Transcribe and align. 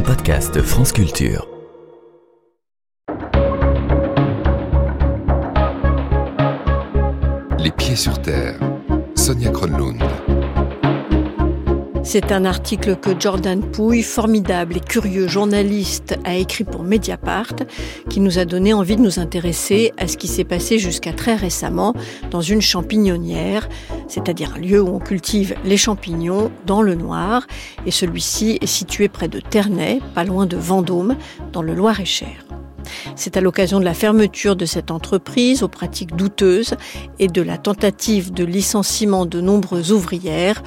un 0.00 0.02
podcast 0.02 0.62
France 0.62 0.92
Culture. 0.92 1.46
Les 7.58 7.70
pieds 7.70 7.96
sur 7.96 8.20
terre. 8.22 8.58
Sonia 9.14 9.50
Kronlund. 9.50 10.02
C'est 12.02 12.32
un 12.32 12.44
article 12.44 12.96
que 12.96 13.10
Jordan 13.16 13.62
Pouille, 13.62 14.02
formidable 14.02 14.78
et 14.78 14.80
curieux 14.80 15.28
journaliste, 15.28 16.18
a 16.24 16.34
écrit 16.34 16.64
pour 16.64 16.82
Mediapart, 16.82 17.54
qui 18.08 18.20
nous 18.20 18.38
a 18.38 18.44
donné 18.44 18.72
envie 18.72 18.96
de 18.96 19.02
nous 19.02 19.20
intéresser 19.20 19.92
à 19.98 20.08
ce 20.08 20.16
qui 20.16 20.26
s'est 20.26 20.44
passé 20.44 20.78
jusqu'à 20.78 21.12
très 21.12 21.36
récemment 21.36 21.94
dans 22.30 22.40
une 22.40 22.62
champignonnière, 22.62 23.68
c'est-à-dire 24.10 24.54
un 24.56 24.58
lieu 24.58 24.82
où 24.82 24.88
on 24.88 24.98
cultive 24.98 25.54
les 25.64 25.76
champignons 25.76 26.50
dans 26.66 26.82
le 26.82 26.94
noir, 26.94 27.46
et 27.86 27.90
celui-ci 27.90 28.58
est 28.60 28.66
situé 28.66 29.08
près 29.08 29.28
de 29.28 29.40
Ternay, 29.40 30.00
pas 30.14 30.24
loin 30.24 30.46
de 30.46 30.56
Vendôme, 30.56 31.16
dans 31.52 31.62
le 31.62 31.74
Loir-et-Cher. 31.74 32.44
C'est 33.14 33.36
à 33.36 33.40
l'occasion 33.40 33.78
de 33.78 33.84
la 33.84 33.94
fermeture 33.94 34.56
de 34.56 34.64
cette 34.64 34.90
entreprise 34.90 35.62
aux 35.62 35.68
pratiques 35.68 36.16
douteuses 36.16 36.74
et 37.18 37.28
de 37.28 37.42
la 37.42 37.56
tentative 37.56 38.32
de 38.32 38.44
licenciement 38.44 39.26
de 39.26 39.40
nombreuses 39.40 39.92
ouvrières 39.92 40.62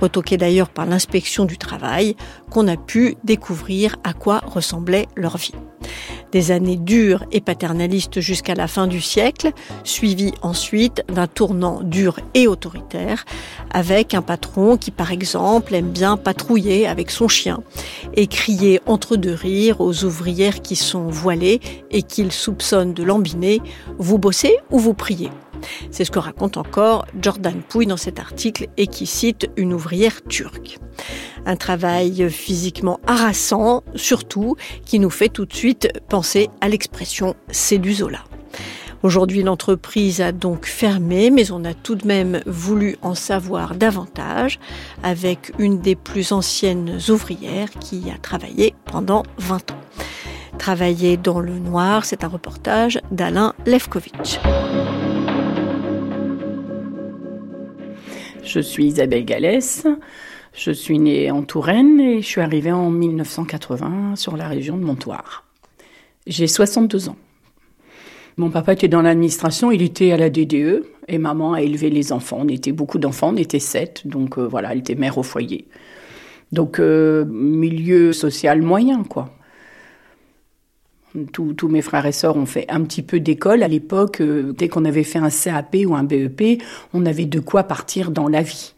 retoqué 0.00 0.36
d'ailleurs 0.36 0.70
par 0.70 0.86
l'inspection 0.86 1.44
du 1.44 1.58
travail, 1.58 2.16
qu'on 2.50 2.68
a 2.68 2.76
pu 2.76 3.16
découvrir 3.24 3.96
à 4.04 4.12
quoi 4.12 4.40
ressemblait 4.46 5.06
leur 5.16 5.36
vie. 5.36 5.54
Des 6.32 6.50
années 6.50 6.76
dures 6.76 7.24
et 7.32 7.40
paternalistes 7.40 8.20
jusqu'à 8.20 8.54
la 8.54 8.66
fin 8.66 8.86
du 8.86 9.00
siècle, 9.00 9.52
suivies 9.84 10.34
ensuite 10.42 11.04
d'un 11.08 11.26
tournant 11.26 11.82
dur 11.82 12.18
et 12.34 12.48
autoritaire, 12.48 13.24
avec 13.70 14.12
un 14.12 14.22
patron 14.22 14.76
qui, 14.76 14.90
par 14.90 15.12
exemple, 15.12 15.74
aime 15.74 15.90
bien 15.90 16.16
patrouiller 16.16 16.86
avec 16.86 17.10
son 17.10 17.28
chien 17.28 17.62
et 18.14 18.26
crier 18.26 18.80
entre 18.86 19.16
deux 19.16 19.34
rires 19.34 19.80
aux 19.80 20.04
ouvrières 20.04 20.62
qui 20.62 20.76
sont 20.76 21.06
voilées 21.06 21.60
et 21.90 22.02
qu'il 22.02 22.32
soupçonne 22.32 22.92
de 22.92 23.02
lambiner, 23.02 23.60
vous 23.98 24.18
bossez 24.18 24.58
ou 24.70 24.78
vous 24.78 24.94
priez? 24.94 25.30
C'est 25.90 26.04
ce 26.04 26.10
que 26.10 26.18
raconte 26.18 26.56
encore 26.56 27.06
Jordan 27.20 27.62
Pouy 27.62 27.86
dans 27.86 27.96
cet 27.96 28.18
article 28.18 28.68
et 28.76 28.86
qui 28.86 29.06
cite 29.06 29.48
une 29.56 29.72
ouvrière 29.72 30.22
turque. 30.24 30.78
Un 31.44 31.56
travail 31.56 32.28
physiquement 32.30 33.00
harassant, 33.06 33.84
surtout, 33.94 34.56
qui 34.84 34.98
nous 34.98 35.10
fait 35.10 35.28
tout 35.28 35.46
de 35.46 35.54
suite 35.54 35.88
penser 36.08 36.48
à 36.60 36.68
l'expression 36.68 37.34
c'est 37.50 37.78
du 37.78 37.94
Zola. 37.94 38.24
Aujourd'hui, 39.02 39.42
l'entreprise 39.42 40.20
a 40.20 40.32
donc 40.32 40.66
fermé, 40.66 41.30
mais 41.30 41.52
on 41.52 41.64
a 41.64 41.74
tout 41.74 41.94
de 41.94 42.06
même 42.06 42.40
voulu 42.46 42.96
en 43.02 43.14
savoir 43.14 43.74
davantage 43.74 44.58
avec 45.02 45.52
une 45.58 45.80
des 45.80 45.94
plus 45.94 46.32
anciennes 46.32 46.98
ouvrières 47.08 47.70
qui 47.78 48.10
a 48.12 48.18
travaillé 48.18 48.74
pendant 48.86 49.22
20 49.38 49.70
ans. 49.70 49.80
Travailler 50.58 51.16
dans 51.16 51.38
le 51.38 51.58
noir, 51.58 52.04
c'est 52.04 52.24
un 52.24 52.28
reportage 52.28 52.98
d'Alain 53.12 53.52
Levkovitch. 53.66 54.40
Je 58.46 58.60
suis 58.60 58.86
Isabelle 58.86 59.24
Gallès. 59.24 59.86
Je 60.54 60.70
suis 60.70 61.00
née 61.00 61.30
en 61.32 61.42
Touraine 61.42 61.98
et 61.98 62.22
je 62.22 62.26
suis 62.26 62.40
arrivée 62.40 62.70
en 62.70 62.90
1980 62.90 64.14
sur 64.14 64.36
la 64.36 64.46
région 64.46 64.76
de 64.76 64.84
Montoire. 64.84 65.44
J'ai 66.28 66.46
62 66.46 67.08
ans. 67.08 67.16
Mon 68.36 68.50
papa 68.50 68.74
était 68.74 68.88
dans 68.88 69.02
l'administration, 69.02 69.72
il 69.72 69.82
était 69.82 70.12
à 70.12 70.16
la 70.16 70.30
DDE 70.30 70.84
et 71.08 71.18
maman 71.18 71.54
a 71.54 71.62
élevé 71.62 71.90
les 71.90 72.12
enfants. 72.12 72.38
On 72.42 72.48
était 72.48 72.72
beaucoup 72.72 72.98
d'enfants, 72.98 73.30
on 73.32 73.36
était 73.36 73.58
sept, 73.58 74.06
donc 74.06 74.38
euh, 74.38 74.46
voilà, 74.46 74.72
elle 74.72 74.78
était 74.78 74.94
mère 74.94 75.18
au 75.18 75.22
foyer. 75.22 75.66
Donc 76.52 76.78
euh, 76.78 77.24
milieu 77.24 78.12
social 78.12 78.62
moyen, 78.62 79.02
quoi. 79.02 79.35
Tous, 81.32 81.68
mes 81.68 81.82
frères 81.82 82.06
et 82.06 82.12
sœurs 82.12 82.36
ont 82.36 82.46
fait 82.46 82.66
un 82.68 82.82
petit 82.82 83.02
peu 83.02 83.20
d'école. 83.20 83.62
À 83.62 83.68
l'époque, 83.68 84.20
euh, 84.20 84.52
dès 84.56 84.68
qu'on 84.68 84.84
avait 84.84 85.04
fait 85.04 85.18
un 85.18 85.30
CAP 85.30 85.76
ou 85.86 85.94
un 85.94 86.04
BEP, 86.04 86.62
on 86.92 87.06
avait 87.06 87.24
de 87.24 87.40
quoi 87.40 87.64
partir 87.64 88.10
dans 88.10 88.28
la 88.28 88.42
vie. 88.42 88.74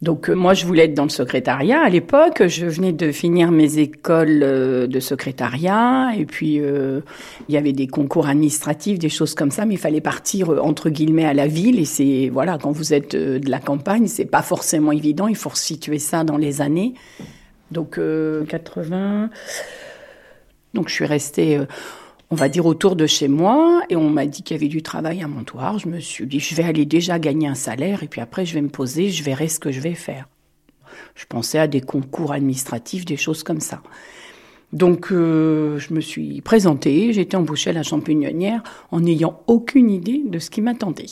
Donc 0.00 0.28
euh, 0.28 0.34
moi, 0.34 0.52
je 0.52 0.66
voulais 0.66 0.86
être 0.86 0.94
dans 0.94 1.04
le 1.04 1.10
secrétariat. 1.10 1.80
À 1.80 1.88
l'époque, 1.88 2.46
je 2.48 2.66
venais 2.66 2.92
de 2.92 3.12
finir 3.12 3.52
mes 3.52 3.78
écoles 3.78 4.40
euh, 4.42 4.86
de 4.88 5.00
secrétariat, 5.00 6.10
et 6.16 6.24
puis 6.24 6.54
il 6.56 7.54
y 7.54 7.56
avait 7.56 7.72
des 7.72 7.86
concours 7.86 8.26
administratifs, 8.26 8.98
des 8.98 9.08
choses 9.08 9.34
comme 9.34 9.52
ça, 9.52 9.64
mais 9.64 9.74
il 9.74 9.80
fallait 9.80 10.00
partir 10.00 10.50
entre 10.64 10.90
guillemets 10.90 11.26
à 11.26 11.34
la 11.34 11.46
ville. 11.46 11.78
Et 11.78 11.84
c'est 11.84 12.30
voilà, 12.32 12.58
quand 12.58 12.72
vous 12.72 12.94
êtes 12.94 13.14
de 13.14 13.50
la 13.50 13.60
campagne, 13.60 14.08
c'est 14.08 14.24
pas 14.24 14.42
forcément 14.42 14.92
évident. 14.92 15.28
Il 15.28 15.36
faut 15.36 15.54
situer 15.54 15.98
ça 15.98 16.24
dans 16.24 16.36
les 16.36 16.60
années. 16.60 16.94
Donc 17.70 18.00
80. 18.48 19.30
Donc 20.74 20.88
je 20.88 20.94
suis 20.94 21.06
restée, 21.06 21.56
euh, 21.56 21.66
on 22.30 22.34
va 22.34 22.48
dire, 22.48 22.66
autour 22.66 22.96
de 22.96 23.06
chez 23.06 23.28
moi 23.28 23.82
et 23.88 23.96
on 23.96 24.10
m'a 24.10 24.26
dit 24.26 24.42
qu'il 24.42 24.56
y 24.56 24.60
avait 24.60 24.68
du 24.68 24.82
travail 24.82 25.22
à 25.22 25.28
Montoire. 25.28 25.78
Je 25.78 25.88
me 25.88 26.00
suis 26.00 26.26
dit, 26.26 26.40
je 26.40 26.54
vais 26.54 26.64
aller 26.64 26.86
déjà 26.86 27.18
gagner 27.18 27.48
un 27.48 27.54
salaire 27.54 28.02
et 28.02 28.08
puis 28.08 28.20
après 28.20 28.46
je 28.46 28.54
vais 28.54 28.62
me 28.62 28.68
poser, 28.68 29.10
je 29.10 29.22
verrai 29.22 29.48
ce 29.48 29.60
que 29.60 29.70
je 29.70 29.80
vais 29.80 29.94
faire. 29.94 30.28
Je 31.14 31.26
pensais 31.26 31.58
à 31.58 31.66
des 31.66 31.80
concours 31.80 32.32
administratifs, 32.32 33.04
des 33.04 33.16
choses 33.16 33.42
comme 33.42 33.60
ça. 33.60 33.82
Donc 34.72 35.12
euh, 35.12 35.78
je 35.78 35.92
me 35.92 36.00
suis 36.00 36.40
présentée, 36.40 37.12
j'ai 37.12 37.20
été 37.20 37.36
embauchée 37.36 37.70
à 37.70 37.74
la 37.74 37.82
champignonnière 37.82 38.62
en 38.90 39.00
n'ayant 39.00 39.42
aucune 39.46 39.90
idée 39.90 40.22
de 40.24 40.38
ce 40.38 40.48
qui 40.48 40.62
m'attendait. 40.62 41.06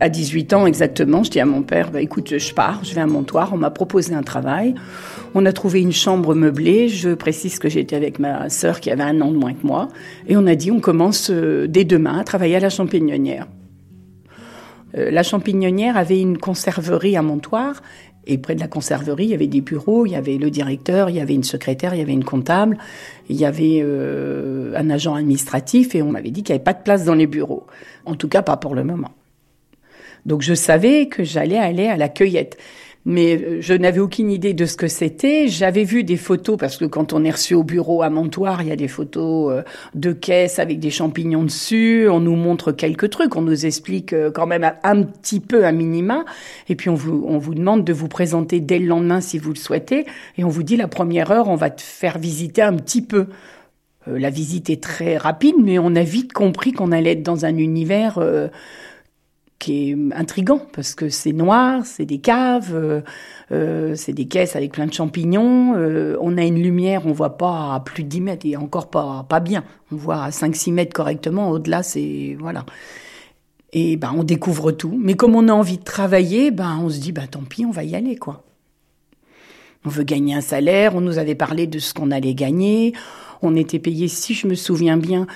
À 0.00 0.08
18 0.08 0.52
ans 0.52 0.64
exactement, 0.64 1.24
je 1.24 1.30
dis 1.30 1.40
à 1.40 1.44
mon 1.44 1.62
père, 1.62 1.90
bah, 1.90 2.00
écoute, 2.00 2.38
je 2.38 2.54
pars, 2.54 2.84
je 2.84 2.94
vais 2.94 3.00
à 3.00 3.06
Montoire, 3.08 3.52
on 3.52 3.56
m'a 3.56 3.70
proposé 3.70 4.14
un 4.14 4.22
travail. 4.22 4.76
On 5.34 5.44
a 5.44 5.52
trouvé 5.52 5.80
une 5.80 5.92
chambre 5.92 6.36
meublée, 6.36 6.88
je 6.88 7.14
précise 7.14 7.58
que 7.58 7.68
j'étais 7.68 7.96
avec 7.96 8.20
ma 8.20 8.48
sœur 8.48 8.78
qui 8.78 8.92
avait 8.92 9.02
un 9.02 9.20
an 9.20 9.32
de 9.32 9.36
moins 9.36 9.54
que 9.54 9.66
moi, 9.66 9.88
et 10.28 10.36
on 10.36 10.46
a 10.46 10.54
dit, 10.54 10.70
on 10.70 10.78
commence 10.78 11.30
euh, 11.30 11.66
dès 11.66 11.84
demain 11.84 12.16
à 12.16 12.22
travailler 12.22 12.54
à 12.54 12.60
la 12.60 12.70
champignonnière. 12.70 13.48
Euh, 14.96 15.10
la 15.10 15.24
champignonnière 15.24 15.96
avait 15.96 16.20
une 16.20 16.38
conserverie 16.38 17.16
à 17.16 17.22
Montoire, 17.22 17.82
et 18.24 18.38
près 18.38 18.54
de 18.54 18.60
la 18.60 18.68
conserverie, 18.68 19.24
il 19.24 19.30
y 19.30 19.34
avait 19.34 19.48
des 19.48 19.62
bureaux, 19.62 20.06
il 20.06 20.12
y 20.12 20.16
avait 20.16 20.38
le 20.38 20.48
directeur, 20.48 21.10
il 21.10 21.16
y 21.16 21.20
avait 21.20 21.34
une 21.34 21.42
secrétaire, 21.42 21.94
il 21.94 21.98
y 21.98 22.02
avait 22.02 22.12
une 22.12 22.24
comptable, 22.24 22.78
il 23.28 23.34
y 23.34 23.44
avait 23.44 23.80
euh, 23.82 24.74
un 24.76 24.90
agent 24.90 25.16
administratif, 25.16 25.96
et 25.96 26.02
on 26.02 26.12
m'avait 26.12 26.30
dit 26.30 26.44
qu'il 26.44 26.54
n'y 26.54 26.58
avait 26.58 26.64
pas 26.64 26.74
de 26.74 26.84
place 26.84 27.04
dans 27.04 27.16
les 27.16 27.26
bureaux. 27.26 27.66
En 28.06 28.14
tout 28.14 28.28
cas, 28.28 28.42
pas 28.42 28.56
pour 28.56 28.76
le 28.76 28.84
moment. 28.84 29.10
Donc 30.26 30.42
je 30.42 30.54
savais 30.54 31.06
que 31.06 31.24
j'allais 31.24 31.58
aller 31.58 31.86
à 31.86 31.96
la 31.96 32.08
cueillette. 32.08 32.58
Mais 33.08 33.38
euh, 33.42 33.58
je 33.60 33.72
n'avais 33.72 34.00
aucune 34.00 34.30
idée 34.30 34.52
de 34.52 34.66
ce 34.66 34.76
que 34.76 34.86
c'était. 34.86 35.48
J'avais 35.48 35.84
vu 35.84 36.04
des 36.04 36.18
photos, 36.18 36.58
parce 36.58 36.76
que 36.76 36.84
quand 36.84 37.14
on 37.14 37.24
est 37.24 37.30
reçu 37.30 37.54
au 37.54 37.62
bureau 37.62 38.02
à 38.02 38.10
Montoire, 38.10 38.60
il 38.60 38.68
y 38.68 38.70
a 38.70 38.76
des 38.76 38.86
photos 38.86 39.50
euh, 39.50 39.62
de 39.94 40.12
caisses 40.12 40.58
avec 40.58 40.78
des 40.78 40.90
champignons 40.90 41.42
dessus. 41.42 42.06
On 42.10 42.20
nous 42.20 42.36
montre 42.36 42.70
quelques 42.70 43.08
trucs, 43.08 43.34
on 43.34 43.40
nous 43.40 43.64
explique 43.64 44.12
euh, 44.12 44.30
quand 44.30 44.46
même 44.46 44.70
un 44.82 45.02
petit 45.02 45.40
peu 45.40 45.64
un 45.64 45.72
minima. 45.72 46.26
Et 46.68 46.76
puis 46.76 46.90
on 46.90 46.94
vous, 46.94 47.24
on 47.26 47.38
vous 47.38 47.54
demande 47.54 47.82
de 47.82 47.94
vous 47.94 48.08
présenter 48.08 48.60
dès 48.60 48.78
le 48.78 48.86
lendemain 48.86 49.22
si 49.22 49.38
vous 49.38 49.50
le 49.54 49.58
souhaitez. 49.58 50.04
Et 50.36 50.44
on 50.44 50.48
vous 50.48 50.62
dit 50.62 50.76
la 50.76 50.86
première 50.86 51.30
heure, 51.30 51.48
on 51.48 51.56
va 51.56 51.70
te 51.70 51.80
faire 51.80 52.18
visiter 52.18 52.60
un 52.60 52.74
petit 52.74 53.02
peu. 53.02 53.28
La 54.06 54.30
visite 54.30 54.70
est 54.70 54.82
très 54.82 55.18
rapide, 55.18 55.56
mais 55.62 55.78
on 55.78 55.94
a 55.94 56.02
vite 56.02 56.32
compris 56.32 56.72
qu'on 56.72 56.92
allait 56.92 57.12
être 57.12 57.22
dans 57.22 57.44
un 57.44 57.56
univers 57.58 58.18
qui 59.58 59.90
est 59.90 59.96
intrigant 60.14 60.60
parce 60.72 60.94
que 60.94 61.08
c'est 61.08 61.32
noir, 61.32 61.84
c'est 61.84 62.04
des 62.04 62.18
caves, 62.18 62.74
euh, 62.74 63.00
euh, 63.50 63.94
c'est 63.96 64.12
des 64.12 64.26
caisses 64.26 64.54
avec 64.54 64.72
plein 64.72 64.86
de 64.86 64.92
champignons. 64.92 65.74
Euh, 65.76 66.16
on 66.20 66.38
a 66.38 66.44
une 66.44 66.62
lumière, 66.62 67.06
on 67.06 67.12
voit 67.12 67.36
pas 67.36 67.74
à 67.74 67.80
plus 67.80 68.04
de 68.04 68.08
10 68.08 68.20
mètres 68.20 68.46
et 68.46 68.56
encore 68.56 68.88
pas 68.88 69.26
pas 69.28 69.40
bien. 69.40 69.64
On 69.92 69.96
voit 69.96 70.22
à 70.22 70.30
5-6 70.30 70.72
mètres 70.72 70.92
correctement. 70.92 71.50
Au-delà, 71.50 71.82
c'est 71.82 72.36
voilà. 72.38 72.64
Et 73.72 73.96
ben 73.96 74.12
on 74.16 74.22
découvre 74.22 74.70
tout. 74.70 74.96
Mais 74.98 75.14
comme 75.14 75.34
on 75.34 75.48
a 75.48 75.52
envie 75.52 75.78
de 75.78 75.84
travailler, 75.84 76.50
ben 76.50 76.78
on 76.82 76.88
se 76.88 77.00
dit 77.00 77.12
ben 77.12 77.26
tant 77.26 77.42
pis, 77.42 77.66
on 77.66 77.72
va 77.72 77.82
y 77.82 77.96
aller 77.96 78.16
quoi. 78.16 78.44
On 79.84 79.88
veut 79.88 80.04
gagner 80.04 80.34
un 80.34 80.40
salaire. 80.40 80.94
On 80.94 81.00
nous 81.00 81.18
avait 81.18 81.34
parlé 81.34 81.66
de 81.66 81.78
ce 81.78 81.94
qu'on 81.94 82.10
allait 82.10 82.34
gagner. 82.34 82.92
On 83.42 83.56
était 83.56 83.78
payé, 83.78 84.08
si 84.08 84.34
je 84.34 84.46
me 84.46 84.54
souviens 84.54 84.96
bien, 84.96 85.26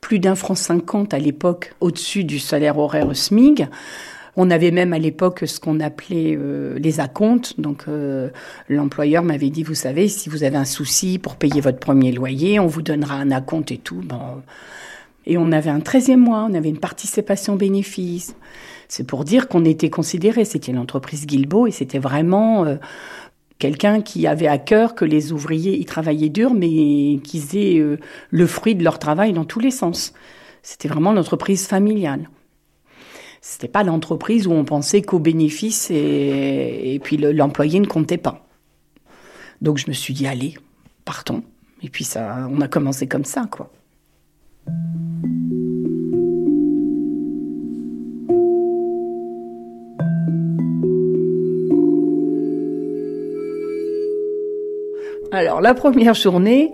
plus 0.00 0.18
d'un 0.18 0.34
franc 0.34 0.54
cinquante 0.54 1.14
à 1.14 1.18
l'époque 1.18 1.74
au-dessus 1.80 2.24
du 2.24 2.38
salaire 2.38 2.78
horaire 2.78 3.14
SMIG. 3.14 3.68
On 4.36 4.50
avait 4.50 4.70
même 4.70 4.92
à 4.92 4.98
l'époque 4.98 5.42
ce 5.46 5.60
qu'on 5.60 5.80
appelait 5.80 6.36
euh, 6.38 6.78
les 6.78 7.00
acomptes. 7.00 7.60
Donc 7.60 7.84
euh, 7.88 8.30
l'employeur 8.68 9.22
m'avait 9.22 9.50
dit, 9.50 9.62
vous 9.62 9.74
savez, 9.74 10.08
si 10.08 10.28
vous 10.28 10.44
avez 10.44 10.56
un 10.56 10.64
souci 10.64 11.18
pour 11.18 11.36
payer 11.36 11.60
votre 11.60 11.78
premier 11.78 12.12
loyer, 12.12 12.60
on 12.60 12.66
vous 12.66 12.82
donnera 12.82 13.16
un 13.16 13.30
acompte 13.30 13.72
et 13.72 13.78
tout. 13.78 14.00
Bon. 14.04 14.42
Et 15.26 15.36
on 15.36 15.52
avait 15.52 15.70
un 15.70 15.80
treizième 15.80 16.20
mois, 16.20 16.46
on 16.48 16.54
avait 16.54 16.68
une 16.70 16.78
participation 16.78 17.56
bénéfice. 17.56 18.34
C'est 18.88 19.04
pour 19.04 19.24
dire 19.24 19.48
qu'on 19.48 19.64
était 19.64 19.90
considéré. 19.90 20.44
C'était 20.44 20.72
l'entreprise 20.72 21.26
Guilbeault 21.26 21.66
et 21.66 21.70
c'était 21.70 21.98
vraiment... 21.98 22.64
Euh, 22.64 22.76
quelqu'un 23.60 24.00
qui 24.00 24.26
avait 24.26 24.48
à 24.48 24.58
cœur 24.58 24.96
que 24.96 25.04
les 25.04 25.30
ouvriers 25.30 25.78
y 25.78 25.84
travaillaient 25.84 26.30
dur, 26.30 26.52
mais 26.52 27.20
qu'ils 27.22 27.56
aient 27.56 27.78
euh, 27.78 27.98
le 28.30 28.46
fruit 28.48 28.74
de 28.74 28.82
leur 28.82 28.98
travail 28.98 29.32
dans 29.32 29.44
tous 29.44 29.60
les 29.60 29.70
sens. 29.70 30.12
C'était 30.62 30.88
vraiment 30.88 31.12
l'entreprise 31.12 31.68
familiale. 31.68 32.28
C'était 33.40 33.68
pas 33.68 33.84
l'entreprise 33.84 34.46
où 34.46 34.52
on 34.52 34.64
pensait 34.64 35.02
qu'au 35.02 35.18
bénéfice 35.18 35.90
et, 35.90 36.94
et 36.94 36.98
puis 36.98 37.16
l'employé 37.16 37.78
ne 37.78 37.86
comptait 37.86 38.18
pas. 38.18 38.46
Donc 39.60 39.78
je 39.78 39.86
me 39.88 39.92
suis 39.92 40.14
dit 40.14 40.26
allez, 40.26 40.54
partons. 41.04 41.42
Et 41.82 41.88
puis 41.88 42.04
ça, 42.04 42.48
on 42.50 42.60
a 42.60 42.68
commencé 42.68 43.06
comme 43.06 43.24
ça, 43.24 43.46
quoi. 43.50 43.70
Alors 55.32 55.60
la 55.60 55.74
première 55.74 56.14
journée, 56.14 56.72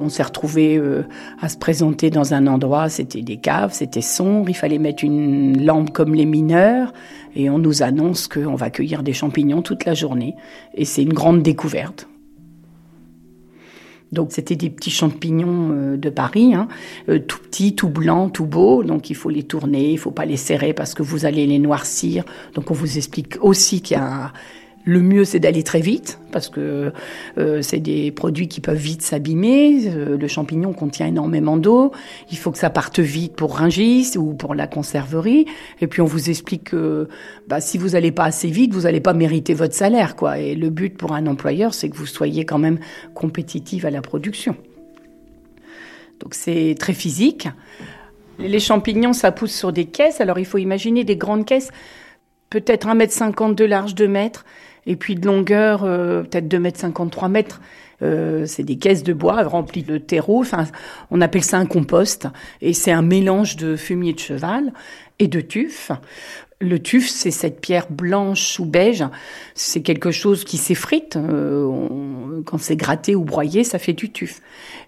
on 0.00 0.10
s'est 0.10 0.22
retrouvé 0.22 0.76
euh, 0.76 1.04
à 1.40 1.48
se 1.48 1.56
présenter 1.56 2.10
dans 2.10 2.34
un 2.34 2.46
endroit, 2.46 2.90
c'était 2.90 3.22
des 3.22 3.38
caves, 3.38 3.72
c'était 3.72 4.02
sombre, 4.02 4.50
il 4.50 4.54
fallait 4.54 4.78
mettre 4.78 5.02
une 5.02 5.64
lampe 5.64 5.92
comme 5.92 6.14
les 6.14 6.26
mineurs, 6.26 6.92
et 7.34 7.48
on 7.48 7.58
nous 7.58 7.82
annonce 7.82 8.28
qu'on 8.28 8.54
va 8.54 8.68
cueillir 8.68 9.02
des 9.02 9.14
champignons 9.14 9.62
toute 9.62 9.86
la 9.86 9.94
journée, 9.94 10.34
et 10.74 10.84
c'est 10.84 11.02
une 11.02 11.14
grande 11.14 11.42
découverte. 11.42 12.06
Donc 14.12 14.32
c'était 14.32 14.56
des 14.56 14.68
petits 14.68 14.90
champignons 14.90 15.70
euh, 15.72 15.96
de 15.96 16.10
Paris, 16.10 16.52
hein, 16.52 16.68
euh, 17.08 17.18
tout 17.18 17.38
petits, 17.38 17.74
tout 17.74 17.88
blancs, 17.88 18.32
tout 18.32 18.44
beaux. 18.44 18.82
Donc 18.82 19.08
il 19.08 19.14
faut 19.14 19.30
les 19.30 19.44
tourner, 19.44 19.92
il 19.92 19.98
faut 19.98 20.10
pas 20.10 20.24
les 20.24 20.36
serrer 20.36 20.74
parce 20.74 20.94
que 20.94 21.02
vous 21.02 21.26
allez 21.26 21.46
les 21.46 21.60
noircir. 21.60 22.24
Donc 22.54 22.70
on 22.70 22.74
vous 22.74 22.98
explique 22.98 23.38
aussi 23.40 23.80
qu'il 23.80 23.96
y 23.96 24.00
a 24.00 24.32
le 24.84 25.02
mieux, 25.02 25.24
c'est 25.24 25.40
d'aller 25.40 25.62
très 25.62 25.80
vite, 25.80 26.18
parce 26.32 26.48
que 26.48 26.92
euh, 27.36 27.60
c'est 27.60 27.80
des 27.80 28.10
produits 28.10 28.48
qui 28.48 28.62
peuvent 28.62 28.76
vite 28.76 29.02
s'abîmer. 29.02 29.86
Euh, 29.86 30.16
le 30.16 30.28
champignon 30.28 30.72
contient 30.72 31.06
énormément 31.06 31.58
d'eau. 31.58 31.92
Il 32.30 32.38
faut 32.38 32.50
que 32.50 32.56
ça 32.56 32.70
parte 32.70 32.98
vite 32.98 33.34
pour 33.34 33.56
Ringis 33.56 34.16
ou 34.16 34.32
pour 34.32 34.54
la 34.54 34.66
conserverie. 34.66 35.44
Et 35.82 35.86
puis 35.86 36.00
on 36.00 36.06
vous 36.06 36.30
explique 36.30 36.70
que 36.70 37.08
bah, 37.46 37.60
si 37.60 37.76
vous 37.76 37.90
n'allez 37.90 38.10
pas 38.10 38.24
assez 38.24 38.48
vite, 38.48 38.72
vous 38.72 38.82
n'allez 38.82 39.00
pas 39.00 39.12
mériter 39.12 39.52
votre 39.52 39.74
salaire. 39.74 40.16
quoi. 40.16 40.38
Et 40.38 40.54
le 40.54 40.70
but 40.70 40.96
pour 40.96 41.12
un 41.12 41.26
employeur, 41.26 41.74
c'est 41.74 41.90
que 41.90 41.96
vous 41.96 42.06
soyez 42.06 42.46
quand 42.46 42.58
même 42.58 42.78
compétitive 43.12 43.84
à 43.84 43.90
la 43.90 44.00
production. 44.00 44.56
Donc 46.20 46.32
c'est 46.32 46.74
très 46.78 46.94
physique. 46.94 47.48
Les 48.38 48.60
champignons, 48.60 49.12
ça 49.12 49.30
pousse 49.30 49.54
sur 49.54 49.72
des 49.72 49.84
caisses. 49.84 50.22
Alors 50.22 50.38
il 50.38 50.46
faut 50.46 50.58
imaginer 50.58 51.04
des 51.04 51.16
grandes 51.16 51.44
caisses, 51.44 51.70
peut-être 52.48 52.88
1,50 52.88 53.44
m 53.44 53.54
de 53.54 53.64
large, 53.66 53.94
2 53.94 54.08
mètres 54.08 54.46
et 54.86 54.96
puis 54.96 55.14
de 55.14 55.26
longueur, 55.26 55.84
euh, 55.84 56.22
peut-être 56.22 56.48
2 56.48 56.58
mètres 56.58 56.80
53 56.80 57.28
mètres. 57.28 57.60
Euh, 58.02 58.46
c'est 58.46 58.62
des 58.62 58.76
caisses 58.76 59.02
de 59.02 59.12
bois 59.12 59.42
remplies 59.42 59.82
de 59.82 59.98
terreau. 59.98 60.40
Enfin, 60.40 60.64
on 61.10 61.20
appelle 61.20 61.44
ça 61.44 61.58
un 61.58 61.66
compost. 61.66 62.28
Et 62.62 62.72
c'est 62.72 62.92
un 62.92 63.02
mélange 63.02 63.56
de 63.56 63.76
fumier 63.76 64.12
de 64.12 64.18
cheval 64.18 64.72
et 65.18 65.28
de 65.28 65.40
tuf. 65.40 65.90
Le 66.62 66.78
tuf, 66.78 67.08
c'est 67.08 67.30
cette 67.30 67.60
pierre 67.60 67.86
blanche 67.90 68.60
ou 68.60 68.66
beige. 68.66 69.04
C'est 69.54 69.82
quelque 69.82 70.10
chose 70.10 70.44
qui 70.44 70.56
s'effrite. 70.56 71.16
Euh, 71.16 72.42
quand 72.44 72.58
c'est 72.58 72.76
gratté 72.76 73.14
ou 73.14 73.24
broyé, 73.24 73.64
ça 73.64 73.78
fait 73.78 73.92
du 73.92 74.10
tuf. 74.10 74.40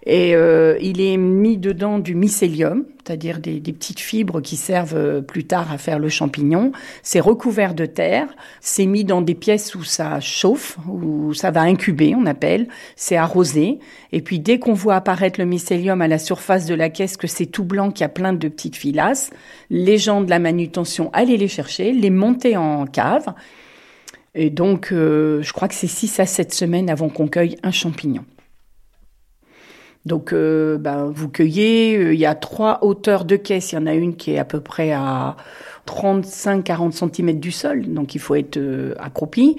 Et 0.05 0.31
il 0.31 1.01
est 1.01 1.17
mis 1.17 1.57
dedans 1.57 1.99
du 1.99 2.13
mycélium, 2.13 2.85
c'est-à-dire 3.05 3.39
des, 3.39 3.59
petites 3.59 3.99
fibres 3.99 4.39
qui 4.39 4.55
servent 4.55 4.95
euh, 4.95 5.21
plus 5.21 5.43
tard 5.43 5.71
à 5.71 5.77
faire 5.77 5.99
le 5.99 6.07
champignon. 6.07 6.71
C'est 7.01 7.19
recouvert 7.19 7.73
de 7.73 7.85
terre. 7.85 8.27
C'est 8.61 8.85
mis 8.85 9.03
dans 9.03 9.21
des 9.21 9.35
pièces 9.35 9.75
où 9.75 9.83
ça 9.83 10.21
chauffe, 10.21 10.77
où 10.87 11.33
ça 11.33 11.51
va 11.51 11.61
incuber, 11.61 12.15
on 12.15 12.25
appelle. 12.25 12.67
C'est 12.95 13.17
arrosé. 13.17 13.79
Et 14.13 14.21
puis 14.21 14.39
dès 14.39 14.57
qu'on 14.57 14.73
voit 14.73 14.95
apparaître 14.95 15.39
le 15.39 15.45
mycélium 15.45 16.01
à 16.01 16.07
la 16.07 16.17
surface 16.17 16.65
de 16.65 16.75
la 16.75 16.89
caisse, 16.89 17.17
que 17.17 17.27
c'est 17.27 17.45
tout 17.45 17.65
blanc, 17.65 17.91
qu'il 17.91 18.01
y 18.01 18.05
a 18.05 18.09
plein 18.09 18.31
de 18.31 18.47
petites 18.47 18.77
filasses, 18.77 19.31
les 19.69 19.97
gens 19.97 20.21
de 20.21 20.29
la 20.29 20.39
manutention 20.39 21.09
allaient 21.11 21.37
les 21.37 21.49
chercher, 21.49 21.91
les 21.91 22.09
monter 22.09 22.55
en 22.55 22.85
cave. 22.85 23.33
Et 24.35 24.49
donc, 24.49 24.91
euh, 24.91 25.41
je 25.41 25.51
crois 25.51 25.67
que 25.67 25.75
c'est 25.75 25.87
6 25.87 26.19
à 26.19 26.25
7 26.25 26.53
semaines 26.53 26.89
avant 26.89 27.09
qu'on 27.09 27.27
cueille 27.27 27.57
un 27.63 27.71
champignon. 27.71 28.23
Donc, 30.05 30.33
euh, 30.33 30.77
ben, 30.77 31.05
vous 31.05 31.29
cueillez, 31.29 31.97
euh, 31.97 32.13
il 32.13 32.19
y 32.19 32.25
a 32.25 32.35
trois 32.35 32.79
hauteurs 32.81 33.23
de 33.23 33.37
caisse. 33.37 33.71
Il 33.71 33.75
y 33.75 33.77
en 33.77 33.85
a 33.85 33.93
une 33.93 34.15
qui 34.15 34.31
est 34.31 34.39
à 34.39 34.45
peu 34.45 34.59
près 34.59 34.91
à 34.91 35.37
35-40 35.87 36.91
cm 36.91 37.39
du 37.39 37.51
sol, 37.51 37.87
donc 37.87 38.15
il 38.15 38.19
faut 38.19 38.35
être 38.35 38.57
euh, 38.57 38.95
accroupi. 38.99 39.55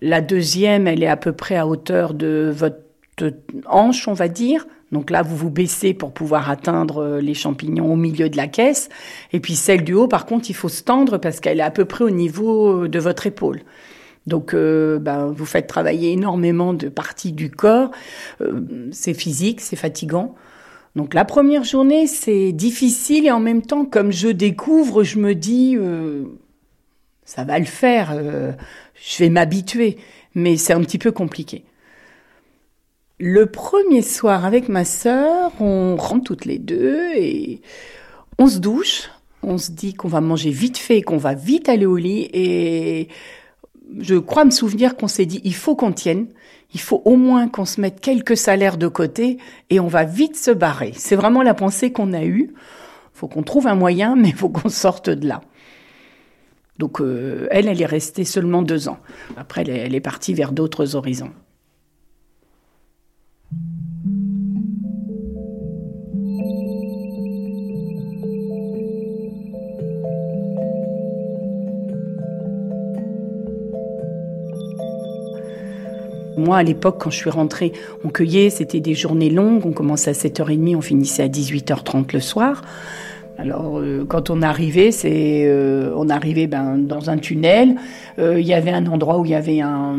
La 0.00 0.20
deuxième, 0.20 0.86
elle 0.86 1.02
est 1.02 1.08
à 1.08 1.16
peu 1.16 1.32
près 1.32 1.56
à 1.56 1.66
hauteur 1.66 2.14
de 2.14 2.52
votre 2.54 2.78
hanche, 3.66 4.06
on 4.06 4.12
va 4.12 4.28
dire. 4.28 4.66
Donc 4.92 5.10
là, 5.10 5.22
vous 5.22 5.36
vous 5.36 5.50
baissez 5.50 5.92
pour 5.92 6.12
pouvoir 6.12 6.48
atteindre 6.48 7.18
les 7.18 7.34
champignons 7.34 7.92
au 7.92 7.96
milieu 7.96 8.30
de 8.30 8.36
la 8.36 8.46
caisse. 8.46 8.88
Et 9.32 9.40
puis 9.40 9.56
celle 9.56 9.82
du 9.82 9.92
haut, 9.92 10.06
par 10.06 10.24
contre, 10.24 10.48
il 10.48 10.54
faut 10.54 10.68
se 10.68 10.82
tendre 10.82 11.18
parce 11.18 11.40
qu'elle 11.40 11.58
est 11.58 11.64
à 11.64 11.72
peu 11.72 11.84
près 11.84 12.04
au 12.04 12.10
niveau 12.10 12.86
de 12.86 12.98
votre 13.00 13.26
épaule. 13.26 13.60
Donc, 14.26 14.54
euh, 14.54 14.98
ben, 14.98 15.26
vous 15.26 15.46
faites 15.46 15.66
travailler 15.66 16.12
énormément 16.12 16.74
de 16.74 16.88
parties 16.88 17.32
du 17.32 17.50
corps. 17.50 17.90
Euh, 18.40 18.88
c'est 18.92 19.14
physique, 19.14 19.60
c'est 19.60 19.76
fatigant. 19.76 20.34
Donc, 20.96 21.14
la 21.14 21.24
première 21.24 21.64
journée, 21.64 22.06
c'est 22.06 22.52
difficile 22.52 23.26
et 23.26 23.30
en 23.30 23.40
même 23.40 23.62
temps, 23.62 23.84
comme 23.84 24.12
je 24.12 24.28
découvre, 24.28 25.04
je 25.04 25.18
me 25.18 25.34
dis, 25.34 25.76
euh, 25.76 26.24
ça 27.24 27.44
va 27.44 27.58
le 27.58 27.64
faire. 27.64 28.18
je 28.94 29.18
vais 29.18 29.30
m'habituer, 29.30 29.96
mais 30.34 30.56
c'est 30.56 30.72
un 30.72 30.80
petit 30.80 30.98
peu 30.98 31.12
compliqué. 31.12 31.64
Le 33.20 33.46
premier 33.46 34.02
soir 34.02 34.44
avec 34.44 34.68
ma 34.68 34.84
sœur, 34.84 35.52
on 35.60 35.96
rentre 35.96 36.24
toutes 36.24 36.44
les 36.44 36.58
deux 36.58 37.10
et 37.16 37.62
on 38.38 38.46
se 38.46 38.58
douche. 38.58 39.10
On 39.42 39.58
se 39.58 39.72
dit 39.72 39.94
qu'on 39.94 40.08
va 40.08 40.20
manger 40.20 40.50
vite 40.50 40.78
fait, 40.78 41.02
qu'on 41.02 41.16
va 41.16 41.34
vite 41.34 41.68
aller 41.68 41.86
au 41.86 41.96
lit 41.96 42.28
et 42.32 43.08
je 43.98 44.16
crois 44.16 44.44
me 44.44 44.50
souvenir 44.50 44.96
qu'on 44.96 45.08
s'est 45.08 45.26
dit, 45.26 45.40
il 45.44 45.54
faut 45.54 45.76
qu'on 45.76 45.92
tienne, 45.92 46.26
il 46.74 46.80
faut 46.80 47.02
au 47.04 47.16
moins 47.16 47.48
qu'on 47.48 47.64
se 47.64 47.80
mette 47.80 48.00
quelques 48.00 48.36
salaires 48.36 48.76
de 48.76 48.88
côté 48.88 49.38
et 49.70 49.80
on 49.80 49.86
va 49.86 50.04
vite 50.04 50.36
se 50.36 50.50
barrer. 50.50 50.92
C'est 50.94 51.16
vraiment 51.16 51.42
la 51.42 51.54
pensée 51.54 51.92
qu'on 51.92 52.12
a 52.12 52.24
eue. 52.24 52.54
Faut 53.14 53.28
qu'on 53.28 53.42
trouve 53.42 53.66
un 53.66 53.74
moyen, 53.74 54.16
mais 54.18 54.28
il 54.28 54.34
faut 54.34 54.50
qu'on 54.50 54.68
sorte 54.68 55.10
de 55.10 55.26
là. 55.26 55.40
Donc 56.78 57.00
euh, 57.00 57.48
elle, 57.50 57.66
elle 57.66 57.82
est 57.82 57.86
restée 57.86 58.24
seulement 58.24 58.62
deux 58.62 58.88
ans. 58.88 58.98
Après, 59.36 59.68
elle 59.68 59.94
est 59.94 60.00
partie 60.00 60.34
vers 60.34 60.52
d'autres 60.52 60.94
horizons. 60.94 61.32
Moi, 76.38 76.56
à 76.56 76.62
l'époque, 76.62 76.96
quand 76.98 77.10
je 77.10 77.16
suis 77.16 77.30
rentrée, 77.30 77.72
on 78.04 78.08
cueillait, 78.08 78.50
c'était 78.50 78.80
des 78.80 78.94
journées 78.94 79.30
longues, 79.30 79.66
on 79.66 79.72
commençait 79.72 80.10
à 80.10 80.14
7h30, 80.14 80.76
on 80.76 80.80
finissait 80.80 81.24
à 81.24 81.28
18h30 81.28 82.12
le 82.12 82.20
soir. 82.20 82.62
Alors, 83.38 83.78
euh, 83.78 84.04
quand 84.06 84.30
on 84.30 84.42
arrivait, 84.42 84.90
c'est, 84.90 85.44
euh, 85.46 85.92
on 85.96 86.08
arrivait 86.08 86.48
ben, 86.48 86.76
dans 86.76 87.08
un 87.08 87.18
tunnel. 87.18 87.76
Euh, 88.18 88.40
il 88.40 88.46
y 88.46 88.52
avait 88.52 88.72
un 88.72 88.86
endroit 88.86 89.18
où 89.18 89.24
il 89.24 89.30
y 89.30 89.36
avait 89.36 89.60
un, 89.60 89.96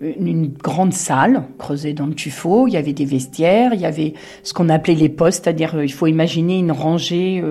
une 0.00 0.48
grande 0.48 0.94
salle 0.94 1.42
creusée 1.58 1.92
dans 1.92 2.06
le 2.06 2.14
tuffeau. 2.14 2.68
Il 2.68 2.72
y 2.72 2.78
avait 2.78 2.94
des 2.94 3.04
vestiaires. 3.04 3.74
Il 3.74 3.80
y 3.80 3.86
avait 3.86 4.14
ce 4.42 4.54
qu'on 4.54 4.70
appelait 4.70 4.94
les 4.94 5.10
postes, 5.10 5.44
c'est-à-dire, 5.44 5.82
il 5.82 5.92
faut 5.92 6.06
imaginer 6.06 6.58
une 6.58 6.72
rangée 6.72 7.42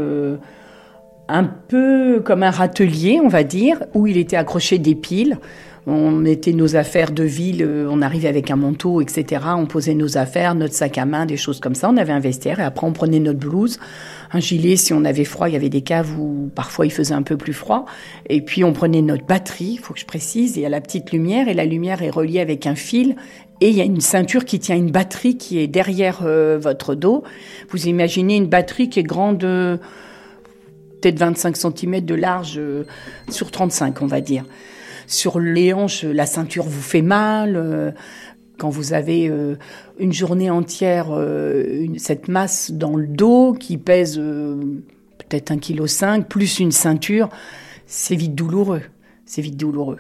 un 1.27 1.43
peu 1.43 2.21
comme 2.25 2.41
un 2.41 2.50
râtelier, 2.50 3.21
on 3.24 3.27
va 3.27 3.43
dire, 3.43 3.83
où 3.93 4.07
il 4.07 4.17
était 4.17 4.36
accroché 4.36 4.79
des 4.79 4.95
piles. 4.95 5.38
On 5.88 6.12
mettait 6.12 6.53
nos 6.53 6.75
affaires 6.75 7.12
de 7.12 7.24
ville, 7.24 7.63
euh, 7.63 7.88
on 7.89 8.01
arrivait 8.01 8.27
avec 8.27 8.51
un 8.51 8.55
manteau, 8.55 9.01
etc. 9.01 9.41
On 9.55 9.65
posait 9.65 9.93
nos 9.93 10.17
affaires, 10.17 10.55
notre 10.55 10.74
sac 10.74 10.98
à 10.98 11.05
main, 11.05 11.25
des 11.25 11.38
choses 11.38 11.59
comme 11.59 11.75
ça. 11.75 11.89
On 11.89 11.98
avait 11.98 12.12
un 12.12 12.19
vestiaire 12.19 12.59
et 12.59 12.63
après 12.63 12.86
on 12.86 12.91
prenait 12.91 13.19
notre 13.19 13.39
blouse, 13.39 13.79
un 14.31 14.39
gilet 14.39 14.75
si 14.75 14.93
on 14.93 15.05
avait 15.05 15.24
froid. 15.24 15.48
Il 15.48 15.53
y 15.53 15.55
avait 15.55 15.69
des 15.69 15.81
caves 15.81 16.19
où 16.19 16.51
parfois 16.53 16.86
il 16.86 16.91
faisait 16.91 17.13
un 17.13 17.21
peu 17.21 17.38
plus 17.38 17.53
froid. 17.53 17.86
Et 18.27 18.41
puis 18.41 18.63
on 18.63 18.74
prenait 18.74 19.01
notre 19.01 19.25
batterie, 19.25 19.74
il 19.74 19.79
faut 19.79 19.93
que 19.93 20.00
je 20.00 20.05
précise, 20.05 20.57
et 20.57 20.65
à 20.65 20.69
la 20.69 20.81
petite 20.81 21.12
lumière. 21.12 21.48
Et 21.48 21.53
la 21.53 21.65
lumière 21.65 22.03
est 22.03 22.09
reliée 22.09 22.41
avec 22.41 22.67
un 22.67 22.75
fil. 22.75 23.15
Et 23.62 23.69
il 23.69 23.75
y 23.75 23.81
a 23.81 23.86
une 23.86 24.01
ceinture 24.01 24.45
qui 24.45 24.59
tient 24.59 24.75
une 24.75 24.91
batterie 24.91 25.38
qui 25.38 25.59
est 25.59 25.67
derrière 25.67 26.21
euh, 26.24 26.57
votre 26.62 26.95
dos. 26.95 27.24
Vous 27.69 27.88
imaginez 27.88 28.38
une 28.38 28.48
batterie 28.48 28.89
qui 28.89 29.00
est 29.00 29.03
grande, 29.03 29.43
euh, 29.43 29.77
peut-être 31.01 31.19
25 31.19 31.57
cm 31.57 32.01
de 32.01 32.15
large 32.15 32.59
sur 33.29 33.51
35, 33.51 34.01
on 34.01 34.07
va 34.07 34.21
dire 34.21 34.45
sur 35.10 35.39
les 35.39 35.74
hanches, 35.74 36.04
la 36.04 36.25
ceinture 36.25 36.66
vous 36.66 36.82
fait 36.82 37.01
mal. 37.01 37.56
Euh, 37.56 37.92
quand 38.58 38.70
vous 38.70 38.94
avez 38.94 39.30
euh, 39.30 39.56
une 40.00 40.13
journée 40.13 40.50
entière, 40.50 41.08
euh, 41.12 41.88
cette 41.98 42.28
masse 42.28 42.72
dans 42.72 42.96
le 42.96 43.08
dos 43.08 43.54
qui 43.54 43.78
pèse 43.78 44.18
peut-être 44.20 45.51
un 45.51 45.58
kilo 45.58 45.88
cinq 45.88 46.28
plus 46.28 46.60
une 46.60 46.72
ceinture, 46.72 47.30
c'est 47.88 48.16
vite 48.16 48.36
douloureux. 48.36 48.82
C'est 49.25 49.42
vite 49.42 49.58
douloureux. 49.58 50.00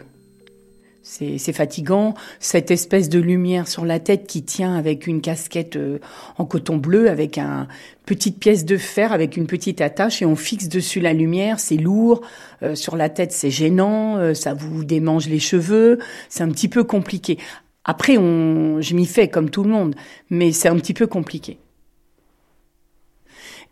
C'est 1.11 1.53
fatigant. 1.53 2.13
Cette 2.39 2.69
espèce 2.69 3.09
de 3.09 3.17
lumière 3.17 3.67
sur 3.67 3.83
la 3.83 3.99
tête 3.99 4.27
qui 4.27 4.43
tient 4.43 4.75
avec 4.75 5.07
une 5.07 5.21
casquette 5.21 5.75
euh, 5.75 5.97
en 6.37 6.45
coton 6.45 6.77
bleu, 6.77 7.09
avec 7.09 7.39
un 7.39 7.67
petite 8.05 8.37
pièce 8.39 8.63
de 8.63 8.77
fer, 8.77 9.11
avec 9.11 9.35
une 9.35 9.47
petite 9.47 9.81
attache, 9.81 10.21
et 10.21 10.25
on 10.25 10.35
fixe 10.35 10.69
dessus 10.69 10.99
la 10.99 11.13
lumière. 11.13 11.59
C'est 11.59 11.77
lourd. 11.77 12.21
Euh, 12.61 12.75
sur 12.75 12.95
la 12.95 13.09
tête, 13.09 13.31
c'est 13.31 13.49
gênant. 13.49 14.17
Euh, 14.17 14.35
ça 14.35 14.53
vous 14.53 14.83
démange 14.83 15.27
les 15.27 15.39
cheveux. 15.39 15.97
C'est 16.29 16.43
un 16.43 16.49
petit 16.49 16.67
peu 16.67 16.83
compliqué. 16.83 17.39
Après, 17.85 18.17
on, 18.17 18.79
je 18.79 18.93
m'y 18.93 19.07
fais 19.07 19.29
comme 19.29 19.49
tout 19.49 19.63
le 19.63 19.71
monde, 19.71 19.95
mais 20.29 20.51
c'est 20.51 20.69
un 20.69 20.75
petit 20.75 20.93
peu 20.93 21.07
compliqué. 21.07 21.57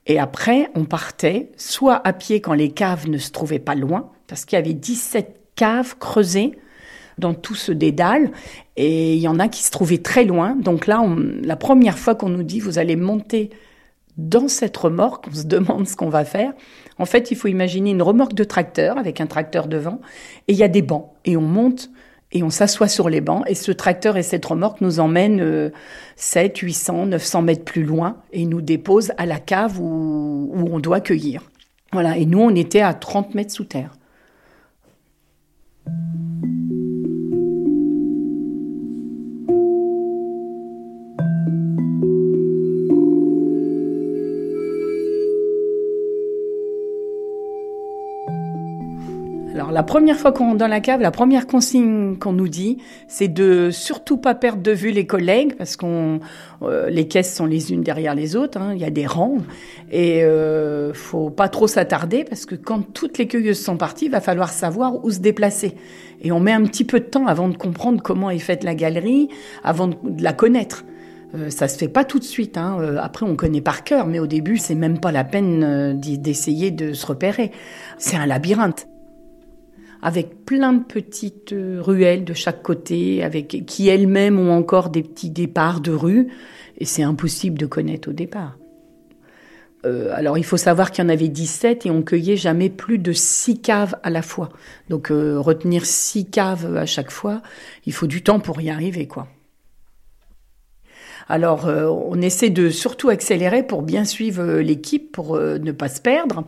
Et 0.08 0.17
après, 0.17 0.72
on 0.74 0.86
partait 0.86 1.51
soit 1.56 2.01
à 2.03 2.13
pied 2.13 2.41
quand 2.41 2.53
les 2.53 2.72
caves 2.72 3.08
ne 3.08 3.20
se 3.20 3.29
trouvaient 3.29 3.60
pas 3.60 3.75
loin, 3.75 4.10
parce 4.25 4.44
qu'il 4.44 4.58
y 4.58 4.60
avait 4.60 4.74
17 4.74 5.39
caves 5.56 5.98
creusées 6.00 6.58
dans 7.17 7.33
tout 7.33 7.55
ce 7.55 7.71
dédale, 7.71 8.31
et 8.75 9.15
il 9.15 9.19
y 9.19 9.27
en 9.27 9.39
a 9.39 9.47
qui 9.47 9.63
se 9.63 9.71
trouvaient 9.71 9.97
très 9.97 10.24
loin. 10.24 10.55
Donc 10.55 10.88
là, 10.88 11.03
la 11.43 11.55
première 11.55 11.97
fois 11.97 12.15
qu'on 12.15 12.29
nous 12.29 12.43
dit 12.43 12.59
vous 12.59 12.79
allez 12.79 12.95
monter 12.95 13.50
dans 14.17 14.47
cette 14.47 14.75
remorque, 14.75 15.25
on 15.29 15.36
se 15.36 15.45
demande 15.45 15.88
ce 15.88 15.95
qu'on 15.95 16.09
va 16.09 16.25
faire. 16.25 16.53
En 16.97 17.05
fait, 17.05 17.29
il 17.31 17.38
faut 17.38 17.47
imaginer 17.47 17.91
une 17.91 18.01
remorque 18.01 18.33
de 18.33 18.43
tracteur 18.43 18.97
avec 18.97 19.21
un 19.21 19.27
tracteur 19.27 19.67
devant, 19.67 20.01
et 20.47 20.53
il 20.53 20.57
y 20.57 20.63
a 20.63 20.67
des 20.67 20.81
bancs, 20.81 21.12
et 21.25 21.38
on 21.38 21.41
monte 21.41 21.89
et 22.33 22.43
on 22.43 22.50
s'assoit 22.50 22.89
sur 22.89 23.09
les 23.09 23.21
bancs 23.21 23.43
et 23.47 23.55
ce 23.55 23.71
tracteur 23.71 24.17
et 24.17 24.24
cette 24.24 24.45
remorque 24.45 24.81
nous 24.81 25.00
emmènent 25.00 25.71
7, 26.17 26.57
800, 26.57 27.05
900 27.05 27.41
mètres 27.41 27.63
plus 27.63 27.83
loin 27.83 28.17
et 28.33 28.45
nous 28.45 28.62
déposent 28.62 29.13
à 29.17 29.25
la 29.25 29.39
cave 29.39 29.79
où, 29.79 30.51
où 30.53 30.67
on 30.69 30.79
doit 30.79 31.00
cueillir. 31.00 31.41
Voilà, 31.93 32.17
et 32.17 32.25
nous 32.25 32.41
on 32.41 32.53
était 32.53 32.81
à 32.81 32.93
30 32.93 33.33
mètres 33.33 33.53
sous 33.53 33.63
terre. 33.63 33.93
Alors 49.67 49.74
la 49.74 49.83
première 49.83 50.15
fois 50.15 50.31
qu'on 50.31 50.45
rentre 50.45 50.59
dans 50.59 50.69
la 50.69 50.79
cave, 50.79 51.01
la 51.01 51.12
première 51.12 51.45
consigne 51.45 52.15
qu'on 52.15 52.31
nous 52.31 52.47
dit, 52.47 52.77
c'est 53.09 53.27
de 53.27 53.69
surtout 53.69 54.15
pas 54.15 54.33
perdre 54.33 54.62
de 54.62 54.71
vue 54.71 54.91
les 54.91 55.05
collègues 55.05 55.55
parce 55.57 55.75
qu'on 55.75 56.21
euh, 56.62 56.89
les 56.89 57.09
caisses 57.09 57.36
sont 57.36 57.45
les 57.45 57.74
unes 57.74 57.81
derrière 57.81 58.15
les 58.15 58.38
autres, 58.38 58.62
hein, 58.62 58.71
il 58.74 58.79
y 58.79 58.86
a 58.86 58.89
des 58.89 59.05
rangs 59.05 59.39
et 59.91 60.24
euh, 60.24 60.93
faut 60.93 61.29
pas 61.29 61.50
trop 61.50 61.67
s'attarder 61.67 62.24
parce 62.24 62.45
que 62.45 62.55
quand 62.55 62.79
toutes 62.93 63.17
les 63.17 63.27
cueilleuses 63.27 63.59
sont 63.59 63.75
parties, 63.75 64.05
il 64.05 64.12
va 64.12 64.21
falloir 64.21 64.53
savoir 64.53 65.03
où 65.03 65.12
se 65.12 65.19
déplacer 65.19 65.75
et 66.21 66.31
on 66.31 66.39
met 66.39 66.53
un 66.53 66.63
petit 66.63 66.86
peu 66.86 67.01
de 67.01 67.05
temps 67.05 67.27
avant 67.27 67.50
de 67.50 67.57
comprendre 67.57 68.01
comment 68.01 68.29
est 68.29 68.39
faite 68.39 68.63
la 68.63 68.74
galerie, 68.74 69.27
avant 69.65 69.88
de, 69.88 69.97
la 70.24 70.31
connaître. 70.31 70.86
Euh, 71.36 71.50
ça 71.50 71.67
se 71.67 71.77
fait 71.77 71.89
pas 71.89 72.05
tout 72.05 72.19
de 72.19 72.24
suite. 72.24 72.57
Hein. 72.57 72.77
Euh, 72.79 73.00
après, 73.01 73.25
on 73.25 73.36
connaît 73.36 73.59
par 73.59 73.83
cœur, 73.83 74.07
mais 74.07 74.19
au 74.19 74.27
début, 74.27 74.55
c'est 74.55 74.75
même 74.75 75.01
pas 75.01 75.12
la 75.12 75.25
peine 75.25 76.00
d'essayer 76.00 76.71
de 76.71 76.93
se 76.93 77.05
repérer. 77.05 77.51
C'est 77.97 78.15
un 78.15 78.25
labyrinthe 78.25 78.88
avec 80.01 80.46
plein 80.46 80.74
de 80.74 80.84
petites 80.84 81.54
euh, 81.54 81.82
ruelles 81.82 82.25
de 82.25 82.34
chaque 82.34 82.62
côté, 82.62 83.24
avec 83.24 83.66
qui 83.66 83.88
elles-mêmes 83.88 84.39
ont 84.39 84.51
encore 84.51 84.89
des 84.89 85.04
petits 85.04 85.30
départs 85.30 85.82
de 85.82 85.92
rue, 85.92 86.27
et 86.77 86.86
c'est 86.86 87.04
impossible 87.04 87.58
de 87.58 87.66
connaître 87.66 88.10
au 88.10 88.13
départ. 88.13 88.58
Euh, 89.86 90.12
alors 90.13 90.38
il 90.38 90.44
faut 90.44 90.58
savoir 90.58 90.92
qu'il 90.92 91.04
y 91.04 91.08
en 91.08 91.10
avait 91.10 91.27
17 91.27 91.86
et 91.86 91.92
on 91.92 92.01
cueillait 92.01 92.36
jamais 92.36 92.70
plus 92.70 92.98
de 92.98 93.13
6 93.13 93.62
caves 93.62 93.96
à 94.01 94.10
la 94.10 94.24
fois. 94.24 94.50
Donc 94.89 95.12
euh, 95.12 95.39
retenir 95.39 95.86
6 95.86 96.25
caves 96.25 96.75
à 96.75 96.88
chaque 96.88 97.12
fois, 97.12 97.42
il 97.86 97.94
faut 97.94 98.08
du 98.08 98.24
temps 98.24 98.39
pour 98.39 98.60
y 98.60 98.72
arriver 98.72 99.08
quoi. 99.08 99.27
Alors 101.30 101.66
on 101.68 102.22
essaie 102.22 102.50
de 102.50 102.70
surtout 102.70 103.10
accélérer 103.10 103.62
pour 103.62 103.82
bien 103.82 104.06
suivre 104.06 104.60
l'équipe, 104.60 105.12
pour 105.12 105.38
ne 105.38 105.72
pas 105.74 105.89
se 105.89 106.00
perdre. 106.00 106.46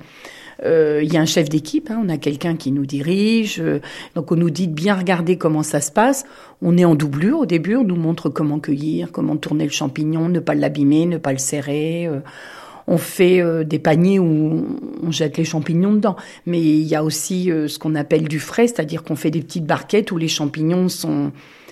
Euh, 0.66 1.02
il 1.04 1.14
y 1.14 1.18
a 1.18 1.22
un 1.22 1.26
chef 1.26 1.50
d'équipe, 1.50 1.90
hein, 1.90 2.02
on 2.04 2.10
a 2.10 2.18
quelqu'un 2.18 2.56
qui 2.56 2.72
nous 2.72 2.86
dirige, 2.86 3.60
euh, 3.60 3.80
donc 4.16 4.32
on 4.32 4.36
nous 4.36 4.50
dit 4.50 4.68
de 4.68 4.74
bien 4.74 4.96
regarder 4.96 5.38
comment 5.38 5.64
ça 5.64 5.80
se 5.80 5.92
passe. 5.92 6.26
On 6.62 6.78
est 6.78 6.86
en 6.86 6.96
doublure 6.96 7.40
au 7.40 7.46
début, 7.46 7.76
on 7.76 7.84
nous 7.84 7.96
montre 7.96 8.30
comment 8.30 8.60
cueillir, 8.60 9.12
comment 9.12 9.38
tourner 9.38 9.64
le 9.64 9.72
champignon, 9.72 10.28
ne 10.28 10.40
pas 10.40 10.56
l'abîmer, 10.56 11.06
ne 11.06 11.18
pas 11.18 11.32
le 11.32 11.38
serrer. 11.38 12.08
Euh. 12.08 12.20
on 12.88 12.98
fait 12.98 13.42
des 13.66 13.80
paniers 13.80 14.20
où 14.20 14.66
on 15.04 15.12
jette 15.12 15.38
les 15.38 15.46
champignons 15.46 15.94
dedans. 15.94 16.16
Mais 16.46 16.60
il 16.60 16.88
y 16.88 16.96
a 16.96 17.04
aussi 17.04 17.52
ce 17.68 17.78
qu'on 17.78 17.94
appelle 17.96 18.28
du 18.28 18.40
frais, 18.40 18.68
c'est-à-dire 18.68 19.04
qu'on 19.04 19.16
fait 19.16 19.30
des 19.30 19.42
petites 19.42 19.66
barquettes 19.66 20.12
où 20.12 20.18
les 20.18 20.28
champignons 20.28 20.90
sont 20.90 21.32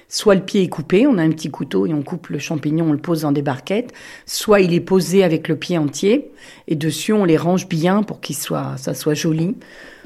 Soit 0.10 0.36
le 0.36 0.42
pied 0.42 0.64
est 0.64 0.70
coupé, 0.70 1.06
on 1.06 1.18
a 1.18 1.22
un 1.22 1.32
petit 1.32 1.50
couteau 1.50 1.86
et 1.86 1.94
on 1.94 2.02
coupe 2.02 2.28
le 2.28 2.40
champignon, 2.40 2.86
on 2.90 2.92
le 2.94 2.98
pose 2.98 3.22
dans 3.22 3.32
des 3.32 3.42
barquettes. 3.42 3.92
Soit 4.26 4.62
il 4.62 4.74
est 4.74 4.80
posé 4.80 5.24
avec 5.24 5.48
le 5.48 5.58
pied 5.58 5.78
entier 5.78 6.32
et 6.68 6.76
dessus 6.76 7.12
on 7.12 7.26
les 7.26 7.38
range 7.38 7.68
bien 7.68 8.04
pour 8.04 8.22
qu'il 8.22 8.36
soit, 8.36 8.76
ça 8.78 8.94
soit 8.94 9.14
joli. 9.14 9.56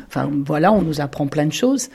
Enfin 0.07 0.29
voilà, 0.45 0.71
on 0.71 0.81
nous 0.81 1.01
apprend 1.01 1.27
plein 1.27 1.45
de 1.45 1.53
choses. 1.53 1.89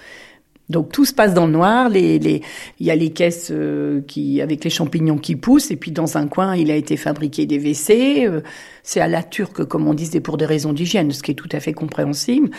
Donc 0.69 0.91
tout 0.91 1.05
se 1.05 1.13
passe 1.13 1.35
dans 1.35 1.47
le 1.47 1.53
noir. 1.53 1.89
Les, 1.89 2.19
les, 2.19 2.43
il 2.81 2.87
y 2.87 2.91
a 2.91 2.97
les 2.97 3.11
caisses 3.11 3.51
euh, 3.53 4.01
qui, 4.07 4.41
avec 4.41 4.65
les 4.65 4.71
champignons 4.71 5.19
qui 5.19 5.37
poussent, 5.37 5.71
et 5.71 5.77
puis 5.77 5.93
dans 5.93 6.17
un 6.17 6.27
coin, 6.27 6.57
il 6.57 6.71
a 6.71 6.77
été 6.77 6.97
fabriqué 6.97 7.47
des 7.47 7.59
WC. 7.59 8.27
Euh, 8.27 8.41
c'est 8.83 9.01
à 9.01 9.09
la 9.09 9.23
turque, 9.23 9.65
comme 9.65 9.87
on 9.87 9.95
disait, 9.95 10.21
pour 10.21 10.37
des 10.37 10.47
raisons 10.47 10.73
d'hygiène, 10.73 11.13
ce 11.13 11.23
qui 11.23 11.33
est 11.33 11.35
tout 11.35 11.49
à 11.53 11.61
fait 11.61 11.73
compréhensible. 11.73 12.51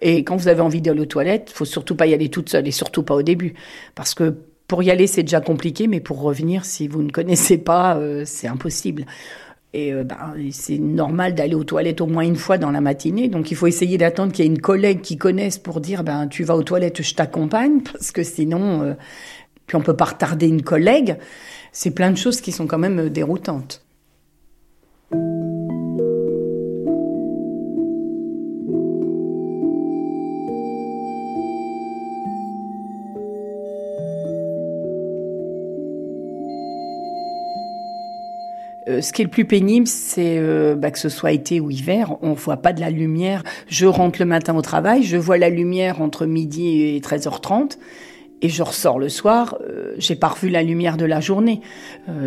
Et 0.00 0.24
quand 0.24 0.36
vous 0.36 0.48
avez 0.48 0.60
envie 0.60 0.80
d'aller 0.80 1.00
aux 1.00 1.06
toilettes, 1.06 1.50
faut 1.50 1.64
surtout 1.64 1.96
pas 1.96 2.06
y 2.06 2.14
aller 2.14 2.28
toute 2.28 2.48
seule, 2.48 2.66
et 2.66 2.70
surtout 2.72 3.02
pas 3.02 3.14
au 3.14 3.22
début, 3.22 3.54
parce 3.94 4.14
que 4.14 4.36
pour 4.70 4.84
y 4.84 4.90
aller, 4.92 5.08
c'est 5.08 5.24
déjà 5.24 5.40
compliqué, 5.40 5.88
mais 5.88 5.98
pour 5.98 6.22
revenir, 6.22 6.64
si 6.64 6.86
vous 6.86 7.02
ne 7.02 7.10
connaissez 7.10 7.58
pas, 7.72 7.96
euh, 7.96 8.22
c'est 8.24 8.46
impossible. 8.46 9.04
Et 9.74 9.92
euh, 9.92 10.04
ben, 10.04 10.36
c'est 10.52 10.78
normal 10.78 11.34
d'aller 11.34 11.56
aux 11.56 11.64
toilettes 11.64 12.00
au 12.00 12.06
moins 12.06 12.22
une 12.22 12.36
fois 12.36 12.56
dans 12.56 12.70
la 12.70 12.80
matinée. 12.80 13.26
Donc 13.26 13.50
il 13.50 13.56
faut 13.56 13.66
essayer 13.66 13.98
d'attendre 13.98 14.30
qu'il 14.30 14.44
y 14.44 14.48
ait 14.48 14.50
une 14.50 14.60
collègue 14.60 15.00
qui 15.00 15.18
connaisse 15.18 15.58
pour 15.58 15.80
dire 15.80 16.04
ben 16.04 16.28
tu 16.28 16.44
vas 16.44 16.54
aux 16.54 16.62
toilettes, 16.62 17.02
je 17.02 17.14
t'accompagne, 17.16 17.80
parce 17.92 18.12
que 18.12 18.22
sinon, 18.22 18.82
euh, 18.82 18.94
puis 19.66 19.76
on 19.76 19.80
peut 19.80 19.96
pas 19.96 20.04
retarder 20.04 20.46
une 20.46 20.62
collègue. 20.62 21.16
C'est 21.72 21.90
plein 21.90 22.12
de 22.12 22.16
choses 22.16 22.40
qui 22.40 22.52
sont 22.52 22.68
quand 22.68 22.78
même 22.78 23.08
déroutantes. 23.08 23.84
Euh, 38.88 39.00
ce 39.02 39.12
qui 39.12 39.22
est 39.22 39.24
le 39.24 39.30
plus 39.30 39.44
pénible, 39.44 39.86
c'est 39.86 40.38
euh, 40.38 40.74
bah, 40.74 40.90
que 40.90 40.98
ce 40.98 41.08
soit 41.08 41.32
été 41.32 41.60
ou 41.60 41.70
hiver, 41.70 42.16
on 42.22 42.32
voit 42.32 42.56
pas 42.56 42.72
de 42.72 42.80
la 42.80 42.90
lumière. 42.90 43.42
Je 43.66 43.86
rentre 43.86 44.18
le 44.20 44.26
matin 44.26 44.56
au 44.56 44.62
travail, 44.62 45.02
je 45.02 45.16
vois 45.16 45.38
la 45.38 45.50
lumière 45.50 46.00
entre 46.00 46.26
midi 46.26 46.82
et 46.82 47.00
13h30 47.00 47.78
et 48.42 48.48
je 48.48 48.62
ressors 48.62 48.98
le 48.98 49.10
soir, 49.10 49.58
euh, 49.68 49.94
j'ai 49.98 50.16
pas 50.16 50.28
revu 50.28 50.48
la 50.48 50.62
lumière 50.62 50.96
de 50.96 51.04
la 51.04 51.20
journée. 51.20 51.60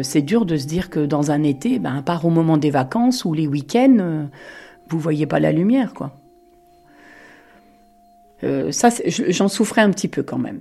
c'est 0.03 0.21
dur 0.21 0.45
de 0.45 0.57
se 0.57 0.67
dire 0.67 0.91
que 0.91 0.99
dans 0.99 1.31
un 1.31 1.41
été, 1.41 1.79
ben, 1.79 1.97
à 1.97 2.01
part 2.03 2.23
au 2.25 2.29
moment 2.29 2.57
des 2.57 2.69
vacances 2.69 3.25
ou 3.25 3.33
les 3.33 3.47
week-ends, 3.47 4.27
vous 4.89 4.99
voyez 4.99 5.25
pas 5.25 5.39
la 5.39 5.51
lumière, 5.51 5.93
quoi. 5.95 6.11
ça, 8.69 8.89
j'en 9.07 9.47
souffrais 9.47 9.81
un 9.81 9.89
petit 9.89 10.07
peu 10.07 10.21
quand 10.21 10.37
même. 10.37 10.59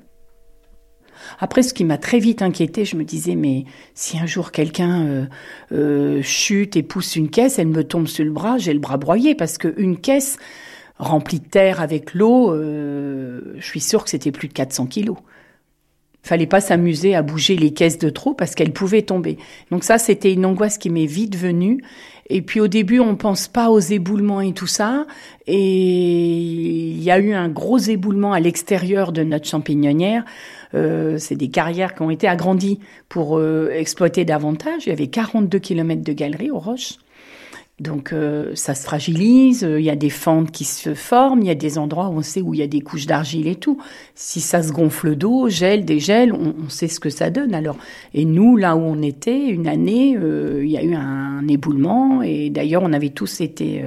Après, 1.40 1.62
ce 1.62 1.74
qui 1.74 1.84
m'a 1.84 1.98
très 1.98 2.18
vite 2.18 2.42
inquiété, 2.42 2.84
je 2.84 2.96
me 2.96 3.04
disais, 3.04 3.34
mais 3.34 3.64
si 3.94 4.18
un 4.18 4.26
jour 4.26 4.52
quelqu'un 4.52 5.06
euh, 5.06 5.24
euh, 5.72 6.22
chute 6.22 6.76
et 6.76 6.82
pousse 6.82 7.16
une 7.16 7.30
caisse, 7.30 7.58
elle 7.58 7.68
me 7.68 7.84
tombe 7.84 8.06
sur 8.06 8.24
le 8.24 8.30
bras, 8.30 8.58
j'ai 8.58 8.72
le 8.72 8.80
bras 8.80 8.96
broyé, 8.96 9.34
parce 9.34 9.58
qu'une 9.58 9.98
caisse 9.98 10.38
remplie 10.98 11.40
de 11.40 11.48
terre 11.48 11.80
avec 11.80 12.14
l'eau, 12.14 12.52
euh, 12.52 13.54
je 13.56 13.64
suis 13.64 13.80
sûre 13.80 14.04
que 14.04 14.10
c'était 14.10 14.32
plus 14.32 14.48
de 14.48 14.52
400 14.52 14.86
kilos. 14.86 15.18
Fallait 16.24 16.46
pas 16.46 16.60
s'amuser 16.60 17.16
à 17.16 17.22
bouger 17.22 17.56
les 17.56 17.72
caisses 17.72 17.98
de 17.98 18.08
trop 18.08 18.32
parce 18.32 18.54
qu'elles 18.54 18.72
pouvaient 18.72 19.02
tomber. 19.02 19.38
Donc 19.72 19.82
ça, 19.82 19.98
c'était 19.98 20.32
une 20.32 20.46
angoisse 20.46 20.78
qui 20.78 20.88
m'est 20.88 21.06
vite 21.06 21.36
venue. 21.36 21.82
Et 22.30 22.42
puis 22.42 22.60
au 22.60 22.68
début, 22.68 23.00
on 23.00 23.16
pense 23.16 23.48
pas 23.48 23.70
aux 23.70 23.80
éboulements 23.80 24.40
et 24.40 24.52
tout 24.52 24.68
ça. 24.68 25.04
Et 25.48 26.38
il 26.38 27.02
y 27.02 27.10
a 27.10 27.18
eu 27.18 27.32
un 27.32 27.48
gros 27.48 27.78
éboulement 27.78 28.32
à 28.32 28.38
l'extérieur 28.38 29.10
de 29.10 29.24
notre 29.24 29.48
champignonnière. 29.48 30.24
Euh, 30.74 31.18
c'est 31.18 31.36
des 31.36 31.48
carrières 31.48 31.94
qui 31.94 32.02
ont 32.02 32.10
été 32.10 32.26
agrandies 32.26 32.78
pour 33.08 33.38
euh, 33.38 33.70
exploiter 33.72 34.24
davantage. 34.24 34.86
Il 34.86 34.90
y 34.90 34.92
avait 34.92 35.08
42 35.08 35.58
km 35.58 36.02
de 36.02 36.12
galeries 36.12 36.50
aux 36.50 36.58
roches. 36.58 36.94
Donc 37.80 38.12
euh, 38.12 38.52
ça 38.54 38.74
se 38.76 38.84
fragilise, 38.84 39.62
il 39.62 39.82
y 39.82 39.90
a 39.90 39.96
des 39.96 40.10
fentes 40.10 40.52
qui 40.52 40.64
se 40.64 40.94
forment, 40.94 41.40
il 41.40 41.48
y 41.48 41.50
a 41.50 41.56
des 41.56 41.78
endroits 41.78 42.10
où 42.10 42.18
on 42.18 42.22
sait 42.22 42.40
où 42.40 42.54
il 42.54 42.60
y 42.60 42.62
a 42.62 42.68
des 42.68 42.80
couches 42.80 43.06
d'argile 43.06 43.48
et 43.48 43.56
tout. 43.56 43.80
Si 44.14 44.40
ça 44.40 44.62
se 44.62 44.72
gonfle 44.72 45.16
d'eau, 45.16 45.48
gèle, 45.48 45.84
dégèle, 45.84 46.32
on, 46.32 46.68
sait 46.68 46.86
ce 46.86 47.00
que 47.00 47.10
ça 47.10 47.30
donne. 47.30 47.54
Alors 47.54 47.76
et 48.14 48.24
nous 48.24 48.56
là 48.56 48.76
où 48.76 48.80
on 48.80 49.02
était, 49.02 49.48
une 49.48 49.66
année, 49.66 50.10
il 50.10 50.70
y 50.70 50.76
a 50.76 50.84
eu 50.84 50.94
un, 50.94 51.48
éboulement 51.48 52.22
et 52.22 52.50
d'ailleurs 52.50 52.82
on 52.84 52.92
avait 52.92 53.08
tous 53.08 53.40
été 53.40 53.82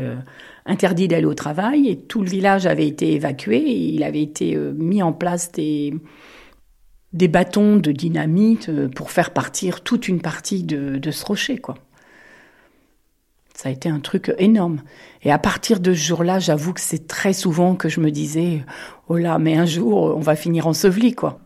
interdits 0.66 1.08
d'aller 1.08 1.26
au 1.26 1.36
travail 1.36 1.88
et 1.88 1.96
tout 1.96 2.22
le 2.22 2.28
village 2.28 2.66
avait 2.66 2.88
été 2.88 3.14
évacué. 3.14 3.64
Il 3.66 4.04
avait 4.04 4.24
été 4.24 4.58
mis 4.76 5.04
en 5.04 5.14
place 5.14 5.54
des 5.54 5.94
des 7.16 7.30
bâtons 7.30 7.78
de 7.78 7.92
dynamite 7.94 8.70
euh, 8.70 8.90
pour 8.90 9.10
faire 9.10 9.32
partir 9.32 9.82
toute 9.82 10.08
une 10.08 10.22
partie 10.22 10.64
de, 10.64 11.12
ce 11.12 11.26
rocher, 11.26 11.58
quoi. 11.58 11.76
Ça 13.56 13.70
a 13.70 13.72
été 13.72 13.88
un 13.88 14.02
truc 14.02 14.34
énorme. 14.38 14.82
Et 15.24 15.32
à 15.32 15.40
partir 15.40 15.80
de 15.80 15.94
ce 15.94 16.00
jour-là, 16.00 16.40
j'avoue 16.40 16.74
que 16.74 16.82
c'est 16.82 17.08
très 17.08 17.32
souvent 17.32 17.76
que 17.76 17.88
je 17.88 18.02
me 18.02 18.12
disais, 18.12 18.66
oh 19.08 19.16
là, 19.16 19.40
mais 19.40 19.56
un 19.56 19.66
jour, 19.66 20.14
on 20.18 20.20
va 20.20 20.36
finir 20.36 20.68
enseveli, 20.68 21.14
quoi. 21.16 21.40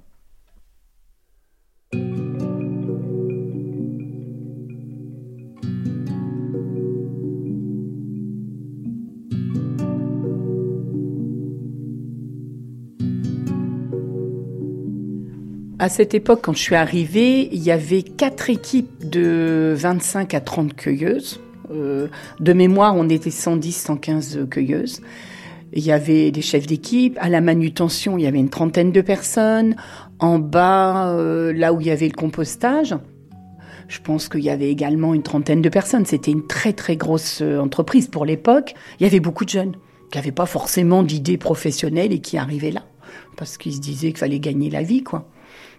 À 15.81 15.87
cette 15.87 16.13
époque, 16.13 16.41
quand 16.43 16.51
je 16.51 16.59
suis 16.59 16.75
arrivée, 16.75 17.47
il 17.53 17.63
y 17.63 17.71
avait 17.71 18.01
quatre 18.03 18.49
équipes 18.49 19.09
de 19.09 19.73
25 19.77 20.33
à 20.33 20.41
30 20.41 20.75
cueilleuses. 20.75 21.39
Euh, 21.71 22.09
de 22.41 22.51
mémoire, 22.51 22.97
on 22.97 23.07
était 23.07 23.31
110, 23.31 23.71
115 23.71 24.47
cueilleuses. 24.51 24.99
Il 25.71 25.81
y 25.81 25.93
avait 25.93 26.31
des 26.31 26.41
chefs 26.41 26.67
d'équipe. 26.67 27.17
À 27.21 27.29
la 27.29 27.39
manutention, 27.39 28.17
il 28.17 28.25
y 28.25 28.27
avait 28.27 28.39
une 28.39 28.49
trentaine 28.49 28.91
de 28.91 28.99
personnes. 28.99 29.77
En 30.19 30.37
bas, 30.37 31.11
euh, 31.13 31.53
là 31.53 31.71
où 31.71 31.79
il 31.79 31.87
y 31.87 31.91
avait 31.91 32.09
le 32.09 32.13
compostage, 32.13 32.93
je 33.87 33.99
pense 34.01 34.27
qu'il 34.27 34.41
y 34.41 34.49
avait 34.49 34.69
également 34.69 35.13
une 35.13 35.23
trentaine 35.23 35.61
de 35.61 35.69
personnes. 35.69 36.05
C'était 36.05 36.31
une 36.31 36.45
très 36.45 36.73
très 36.73 36.97
grosse 36.97 37.39
euh, 37.41 37.57
entreprise 37.57 38.09
pour 38.09 38.25
l'époque. 38.25 38.73
Il 38.99 39.03
y 39.03 39.05
avait 39.05 39.21
beaucoup 39.21 39.45
de 39.45 39.49
jeunes 39.49 39.77
qui 40.11 40.17
n'avaient 40.17 40.33
pas 40.33 40.45
forcément 40.45 41.03
d'idées 41.03 41.37
professionnelles 41.37 42.11
et 42.11 42.19
qui 42.19 42.37
arrivaient 42.37 42.71
là 42.71 42.83
parce 43.37 43.57
qu'ils 43.57 43.75
se 43.75 43.79
disaient 43.79 44.09
qu'il 44.09 44.17
fallait 44.17 44.41
gagner 44.41 44.69
la 44.69 44.83
vie, 44.83 45.03
quoi. 45.03 45.25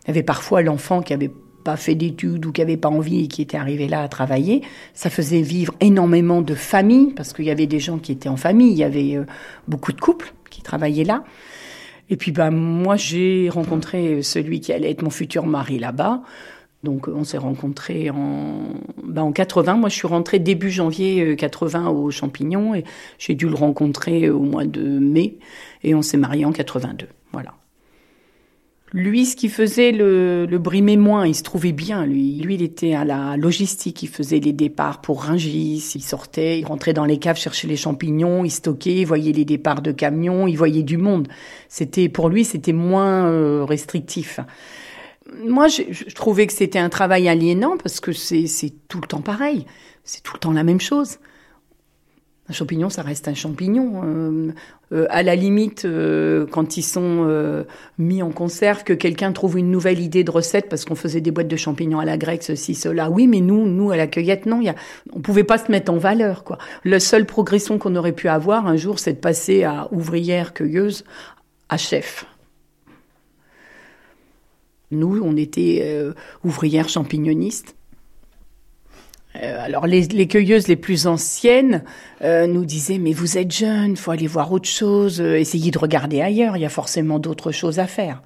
Il 0.05 0.09
y 0.09 0.11
avait 0.11 0.23
parfois 0.23 0.63
l'enfant 0.63 1.03
qui 1.03 1.13
avait 1.13 1.31
pas 1.65 1.77
fait 1.77 1.95
d'études 1.95 2.47
ou 2.47 2.53
qui 2.53 2.63
avait 2.63 2.77
pas 2.77 2.89
envie 2.89 3.25
et 3.25 3.29
qui 3.29 3.43
était 3.43 3.57
arrivé 3.57 3.87
là 3.89 4.03
à 4.03 4.09
travailler. 4.09 4.63
Ça 4.95 5.11
faisait 5.11 5.43
vivre 5.43 5.75
énormément 5.81 6.43
de 6.43 6.55
familles 6.55 7.13
parce 7.15 7.33
qu'il 7.33 7.45
y 7.45 7.51
avait 7.51 7.67
des 7.67 7.81
gens 7.81 7.99
qui 7.99 8.13
étaient 8.13 8.29
en 8.29 8.37
famille, 8.37 8.73
il 8.73 8.79
y 8.79 8.85
avait 8.85 9.17
euh, 9.17 9.25
beaucoup 9.69 9.93
de 9.93 10.01
couples 10.01 10.33
qui 10.49 10.63
travaillaient 10.63 11.05
là. 11.05 11.25
Et 12.09 12.17
puis 12.17 12.33
ben 12.33 12.51
moi 12.51 12.97
j'ai 12.97 13.49
rencontré 13.51 14.23
celui 14.23 14.61
qui 14.61 14.73
allait 14.73 14.91
être 14.91 15.03
mon 15.03 15.11
futur 15.11 15.47
mari 15.47 15.79
là-bas. 15.79 16.23
Donc 16.83 17.09
on 17.09 17.25
s'est 17.25 17.39
rencontrés 17.39 18.11
en 18.11 18.75
ben, 19.05 19.23
en 19.23 19.33
80. 19.33 19.75
Moi 19.75 19.91
je 19.91 19.95
suis 19.95 20.09
rentrée 20.09 20.39
début 20.39 20.71
janvier 20.71 21.37
80 21.37 21.87
euh, 21.87 21.91
aux 21.91 22.11
Champignons 22.11 22.75
et 22.75 22.85
j'ai 23.19 23.35
dû 23.35 23.49
le 23.49 23.55
rencontrer 23.55 24.31
au 24.31 24.41
mois 24.41 24.65
de 24.65 24.83
mai 24.83 25.39
et 25.85 25.95
on 25.95 26.03
s'est 26.03 26.17
mariés 26.17 26.47
en 26.47 26.53
82. 26.53 27.07
Voilà. 27.33 27.60
Lui, 28.93 29.25
ce 29.25 29.37
qui 29.37 29.49
faisait 29.49 29.93
le, 29.93 30.47
le 30.47 30.59
brimé 30.59 30.97
moins, 30.97 31.25
il 31.25 31.35
se 31.35 31.45
trouvait 31.45 31.71
bien, 31.71 32.07
lui. 32.07 32.41
Lui, 32.41 32.55
il 32.57 32.63
était 32.63 32.95
à 32.95 33.05
la 33.05 33.37
logistique, 33.37 34.03
il 34.03 34.09
faisait 34.09 34.41
les 34.41 34.53
départs 34.53 35.01
pour 35.01 35.23
Ringis, 35.23 35.93
il 35.95 36.03
sortait, 36.03 36.59
il 36.59 36.65
rentrait 36.65 36.93
dans 36.93 37.05
les 37.05 37.19
caves 37.19 37.39
chercher 37.39 37.69
les 37.69 37.77
champignons, 37.77 38.45
il 38.45 38.51
stockait, 38.51 38.97
il 38.97 39.07
voyait 39.07 39.33
les 39.33 39.45
départs 39.45 39.81
de 39.81 39.93
camions, 39.93 40.49
il 40.49 40.57
voyait 40.57 40.83
du 40.83 40.97
monde. 40.97 41.29
C'était, 41.69 42.09
pour 42.09 42.29
lui, 42.29 42.45
c'était 42.45 42.73
moins 42.73 43.27
euh, 43.27 43.65
restrictif. 43.65 44.41
Moi, 45.47 45.69
je, 45.69 45.83
je, 45.91 46.13
trouvais 46.13 46.49
que 46.49 46.53
c'était 46.53 46.81
un 46.81 46.89
travail 46.89 47.29
aliénant 47.29 47.77
parce 47.77 48.01
que 48.01 48.11
c'est 48.11 48.73
tout 48.89 49.01
le 49.01 49.07
temps 49.07 49.21
pareil. 49.21 49.67
C'est 50.03 50.25
tout 50.25 50.33
le 50.35 50.41
temps 50.41 50.53
la 50.53 50.65
même 50.65 50.81
chose. 50.81 51.19
Un 52.51 52.53
champignon, 52.53 52.91
ça 52.91 53.03
reste 53.03 53.29
un 53.29 53.35
champignon. 53.35 54.03
Euh, 54.05 54.53
euh, 54.91 55.07
à 55.09 55.23
la 55.23 55.37
limite, 55.37 55.85
euh, 55.85 56.47
quand 56.51 56.77
ils 56.77 56.83
sont 56.83 57.65
mis 57.97 58.25
en 58.25 58.31
conserve, 58.31 58.83
que 58.83 58.93
quelqu'un 58.93 59.31
trouve 59.31 59.57
une 59.57 59.71
nouvelle 59.71 60.01
idée 60.01 60.25
de 60.25 60.33
recette 60.33 60.69
parce 60.69 60.85
qu'on 60.85 60.97
faisait 60.97 61.21
des 61.21 61.31
boîtes 61.31 61.47
de 61.47 61.57
champignons 61.57 62.01
à 62.01 62.05
la 62.05 62.19
grecque, 62.19 62.43
ceci, 62.43 62.75
cela. 62.75 63.09
Oui, 63.09 63.29
mais 63.29 63.41
nous, 63.41 63.69
nous 63.69 63.93
à 63.93 63.97
la 63.97 64.09
cueillette, 64.09 64.47
non, 64.47 64.61
y 64.61 64.69
a, 64.69 64.75
on 65.13 65.21
pouvait 65.21 65.45
pas 65.45 65.59
se 65.59 65.71
mettre 65.71 65.93
en 65.93 65.99
valeur. 65.99 66.43
Quoi. 66.43 66.59
La 66.85 66.99
seule 66.99 67.25
progression 67.25 67.79
qu'on 67.79 67.95
aurait 67.95 68.11
pu 68.11 68.27
avoir 68.27 68.67
un 68.67 68.75
jour, 68.75 68.99
c'est 68.99 69.13
de 69.13 69.19
passer 69.19 69.63
à 69.63 69.87
ouvrière 69.93 70.53
cueilleuse 70.53 71.05
à 71.69 71.77
chef. 71.77 72.27
Nous, 74.91 75.21
on 75.23 75.37
était 75.37 76.05
ouvrières 76.43 76.89
champignonnistes. 76.89 77.77
Euh, 79.43 79.65
alors 79.65 79.87
les, 79.87 80.27
cueilleuses 80.27 80.69
les 80.69 80.77
plus 80.77 81.07
anciennes 81.07 81.83
euh, 82.23 82.47
nous 82.47 82.65
disaient 82.65 82.99
mais 82.99 83.13
vous 83.13 83.39
êtes 83.39 83.51
jeune, 83.51 83.97
faut 83.97 84.11
aller 84.11 84.27
voir 84.27 84.53
autre 84.53 84.69
chose, 84.69 85.21
euh, 85.21 85.39
essayez 85.39 85.71
de 85.71 85.79
regarder 85.79 86.21
ailleurs, 86.21 86.57
il 86.57 86.61
y 86.61 86.67
a 86.67 86.71
forcément 86.71 87.19
d'autres 87.19 87.53
choses 87.53 87.79
à 87.79 87.87
faire. 87.87 88.23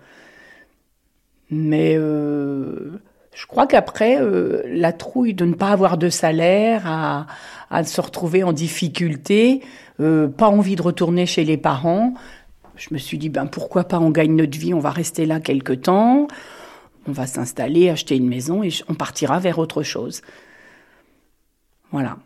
Mais 1.50 1.94
je 1.94 3.46
crois 3.46 3.66
qu'après 3.66 4.18
la 4.66 4.92
trouille 4.92 5.34
de 5.34 5.44
ne 5.44 5.54
pas 5.54 5.68
avoir 5.68 5.98
de 5.98 6.08
salaire, 6.08 6.82
à, 6.86 7.26
à 7.70 7.84
se 7.84 8.00
retrouver 8.00 8.42
en 8.42 8.52
difficulté, 8.52 9.60
pas 9.98 10.48
envie 10.48 10.74
de 10.74 10.82
retourner 10.82 11.26
chez 11.26 11.44
les 11.44 11.58
parents, 11.58 12.14
je 12.76 12.88
me 12.92 12.98
suis 12.98 13.18
dit 13.18 13.28
ben 13.28 13.46
pourquoi 13.46 13.84
pas 13.84 14.00
on 14.00 14.10
gagne 14.10 14.34
notre 14.34 14.58
vie, 14.58 14.74
on 14.74 14.80
va 14.80 14.90
rester 14.90 15.26
là 15.26 15.38
quelque 15.38 15.74
temps, 15.74 16.26
on 17.06 17.12
va 17.12 17.26
s'installer, 17.26 17.90
acheter 17.90 18.16
une 18.16 18.28
maison 18.28 18.64
et 18.64 18.70
on 18.88 18.94
partira 18.94 19.38
vers 19.38 19.58
autre 19.58 19.82
chose. 19.82 20.22
Voilà. 21.94 22.16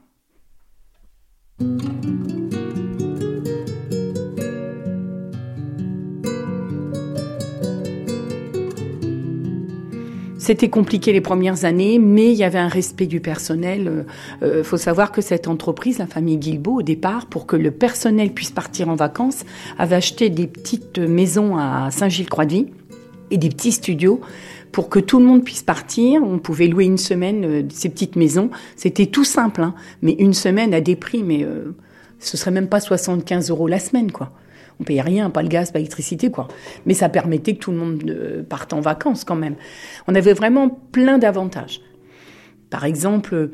C'était 10.38 10.70
compliqué 10.70 11.12
les 11.12 11.20
premières 11.20 11.66
années, 11.66 11.98
mais 11.98 12.32
il 12.32 12.38
y 12.38 12.44
avait 12.44 12.58
un 12.58 12.68
respect 12.68 13.04
du 13.04 13.20
personnel. 13.20 14.06
Il 14.40 14.46
euh, 14.46 14.64
faut 14.64 14.78
savoir 14.78 15.12
que 15.12 15.20
cette 15.20 15.46
entreprise, 15.48 15.98
la 15.98 16.06
famille 16.06 16.38
Guilbeault, 16.38 16.78
au 16.78 16.82
départ, 16.82 17.26
pour 17.26 17.44
que 17.44 17.54
le 17.54 17.70
personnel 17.70 18.32
puisse 18.32 18.50
partir 18.50 18.88
en 18.88 18.94
vacances, 18.94 19.44
avait 19.78 19.96
acheté 19.96 20.30
des 20.30 20.46
petites 20.46 20.98
maisons 20.98 21.58
à 21.58 21.90
Saint-Gilles-Croix-de-Vie 21.90 22.68
et 23.30 23.36
des 23.36 23.50
petits 23.50 23.72
studios 23.72 24.22
pour 24.72 24.88
que 24.88 24.98
tout 24.98 25.18
le 25.18 25.24
monde 25.24 25.44
puisse 25.44 25.62
partir. 25.62 26.22
On 26.22 26.38
pouvait 26.38 26.66
louer 26.66 26.84
une 26.84 26.98
semaine 26.98 27.44
euh, 27.44 27.62
ces 27.70 27.88
petites 27.88 28.16
maisons. 28.16 28.50
C'était 28.76 29.06
tout 29.06 29.24
simple, 29.24 29.62
hein, 29.62 29.74
mais 30.02 30.12
une 30.12 30.34
semaine 30.34 30.74
à 30.74 30.80
des 30.80 30.96
prix, 30.96 31.22
mais 31.22 31.44
euh, 31.44 31.74
ce 32.18 32.36
serait 32.36 32.50
même 32.50 32.68
pas 32.68 32.80
75 32.80 33.50
euros 33.50 33.68
la 33.68 33.78
semaine, 33.78 34.12
quoi. 34.12 34.32
On 34.80 34.84
payait 34.84 35.02
rien, 35.02 35.28
pas 35.30 35.42
le 35.42 35.48
gaz, 35.48 35.72
pas 35.72 35.78
l'électricité, 35.78 36.30
quoi. 36.30 36.46
Mais 36.86 36.94
ça 36.94 37.08
permettait 37.08 37.54
que 37.54 37.60
tout 37.60 37.72
le 37.72 37.78
monde 37.78 38.02
euh, 38.08 38.42
parte 38.42 38.72
en 38.72 38.80
vacances 38.80 39.24
quand 39.24 39.36
même. 39.36 39.56
On 40.06 40.14
avait 40.14 40.34
vraiment 40.34 40.68
plein 40.68 41.18
d'avantages. 41.18 41.80
Par 42.70 42.84
exemple, 42.84 43.50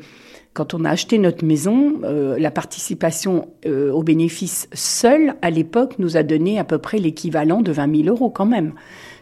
quand 0.55 0.73
on 0.73 0.85
a 0.85 0.89
acheté 0.89 1.19
notre 1.19 1.45
maison, 1.45 1.99
euh, 2.03 2.39
la 2.39 2.49
participation 2.49 3.49
euh, 3.67 3.91
au 3.91 4.01
bénéfice 4.01 4.67
seule, 4.73 5.35
à 5.43 5.51
l'époque, 5.51 5.99
nous 5.99 6.17
a 6.17 6.23
donné 6.23 6.57
à 6.57 6.63
peu 6.63 6.79
près 6.79 6.97
l'équivalent 6.97 7.61
de 7.61 7.71
20 7.71 8.03
000 8.03 8.09
euros 8.09 8.31
quand 8.31 8.47
même. 8.47 8.73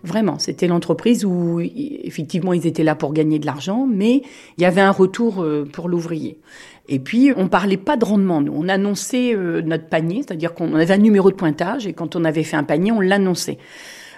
Vraiment, 0.03 0.37
c'était 0.37 0.67
l'entreprise 0.67 1.25
où 1.25 1.59
effectivement 1.59 2.53
ils 2.53 2.67
étaient 2.67 2.83
là 2.83 2.93
pour 2.93 3.13
gagner 3.13 3.39
de 3.39 3.45
l'argent, 3.45 3.87
mais 3.91 4.21
il 4.57 4.63
y 4.63 4.65
avait 4.65 4.81
un 4.81 4.91
retour 4.91 5.41
euh, 5.41 5.65
pour 5.69 5.89
l'ouvrier. 5.89 6.37
Et 6.89 6.99
puis, 6.99 7.31
on 7.35 7.47
parlait 7.47 7.77
pas 7.77 7.95
de 7.95 8.05
rendement. 8.05 8.41
Nous, 8.41 8.53
on 8.55 8.67
annonçait 8.67 9.33
euh, 9.35 9.61
notre 9.61 9.87
panier, 9.87 10.21
c'est-à-dire 10.21 10.53
qu'on 10.53 10.75
avait 10.75 10.93
un 10.93 10.97
numéro 10.97 11.31
de 11.31 11.35
pointage 11.35 11.87
et 11.87 11.93
quand 11.93 12.15
on 12.15 12.25
avait 12.25 12.43
fait 12.43 12.57
un 12.57 12.63
panier, 12.63 12.91
on 12.91 12.99
l'annonçait. 12.99 13.57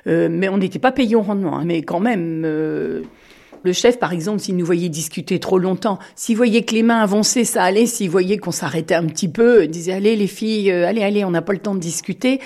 Euh, 0.07 0.27
mais 0.31 0.49
on 0.49 0.57
n'était 0.57 0.79
pas 0.79 0.91
payé 0.91 1.15
au 1.15 1.21
rendement. 1.21 1.57
Hein, 1.57 1.63
mais 1.65 1.83
quand 1.83 1.99
même, 1.99 2.43
euh, 2.45 3.03
le 3.65 3.73
chef, 3.73 3.99
par 3.99 4.13
exemple, 4.13 4.39
s'il 4.39 4.55
nous 4.55 4.65
voyait 4.65 4.89
discuter 4.89 5.39
trop 5.39 5.59
longtemps, 5.59 5.99
s'il 6.15 6.37
voyait 6.37 6.63
que 6.63 6.73
les 6.73 6.83
mains 6.83 7.01
avançaient, 7.01 7.43
ça 7.43 7.63
allait. 7.63 7.85
S'il 7.85 8.09
voyait 8.09 8.37
qu'on 8.37 8.51
s'arrêtait 8.51 8.95
un 8.95 9.05
petit 9.05 9.27
peu, 9.27 9.63
il 9.63 9.69
disait 9.69 9.93
allez 9.93 10.15
les 10.15 10.27
filles, 10.27 10.71
allez 10.71 11.03
allez, 11.03 11.25
on 11.25 11.31
n'a 11.31 11.41
pas 11.41 11.53
le 11.53 11.59
temps 11.59 11.75
de 11.75 11.79
discuter 11.79 12.39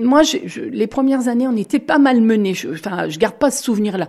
moi, 0.00 0.22
je, 0.22 0.38
je, 0.46 0.60
les 0.60 0.86
premières 0.86 1.28
années, 1.28 1.46
on 1.46 1.56
était 1.56 1.78
pas 1.78 1.98
mal 1.98 2.20
menés. 2.20 2.54
Je, 2.54 2.68
enfin, 2.70 3.08
je 3.08 3.18
garde 3.18 3.36
pas 3.36 3.50
ce 3.50 3.62
souvenir-là. 3.62 4.08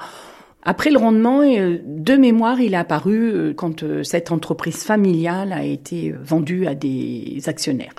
Après 0.63 0.89
le 0.89 0.97
rendement, 0.97 1.41
euh, 1.41 1.77
de 1.85 2.15
mémoire, 2.15 2.59
il 2.59 2.73
est 2.73 2.77
apparu 2.77 3.31
euh, 3.31 3.53
quand 3.53 3.83
euh, 3.83 4.03
cette 4.03 4.31
entreprise 4.31 4.83
familiale 4.83 5.53
a 5.53 5.63
été 5.63 6.13
vendue 6.21 6.67
à 6.67 6.75
des 6.75 7.41
actionnaires. 7.45 7.93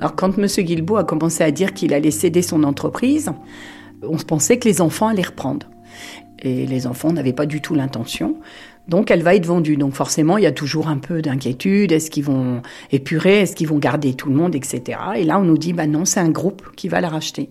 Alors 0.00 0.16
quand 0.16 0.36
M. 0.38 0.46
Guilbeault 0.46 0.96
a 0.96 1.04
commencé 1.04 1.44
à 1.44 1.50
dire 1.50 1.74
qu'il 1.74 1.92
allait 1.92 2.10
céder 2.10 2.40
son 2.40 2.64
entreprise, 2.64 3.30
on 4.02 4.16
pensait 4.16 4.58
que 4.58 4.66
les 4.66 4.80
enfants 4.80 5.08
allaient 5.08 5.22
reprendre. 5.22 5.66
Et 6.42 6.64
les 6.66 6.86
enfants 6.86 7.12
n'avaient 7.12 7.34
pas 7.34 7.44
du 7.44 7.60
tout 7.60 7.74
l'intention. 7.74 8.36
Donc 8.88 9.10
elle 9.10 9.22
va 9.22 9.34
être 9.34 9.44
vendue. 9.44 9.76
Donc 9.76 9.92
forcément, 9.92 10.38
il 10.38 10.44
y 10.44 10.46
a 10.46 10.52
toujours 10.52 10.88
un 10.88 10.96
peu 10.96 11.20
d'inquiétude. 11.20 11.92
Est-ce 11.92 12.10
qu'ils 12.10 12.24
vont 12.24 12.62
épurer? 12.90 13.40
Est-ce 13.40 13.54
qu'ils 13.54 13.68
vont 13.68 13.78
garder 13.78 14.14
tout 14.14 14.30
le 14.30 14.34
monde, 14.34 14.54
etc. 14.54 14.98
Et 15.16 15.24
là, 15.24 15.38
on 15.38 15.44
nous 15.44 15.58
dit, 15.58 15.74
bah 15.74 15.86
non, 15.86 16.06
c'est 16.06 16.20
un 16.20 16.30
groupe 16.30 16.62
qui 16.76 16.88
va 16.88 17.02
la 17.02 17.10
racheter. 17.10 17.50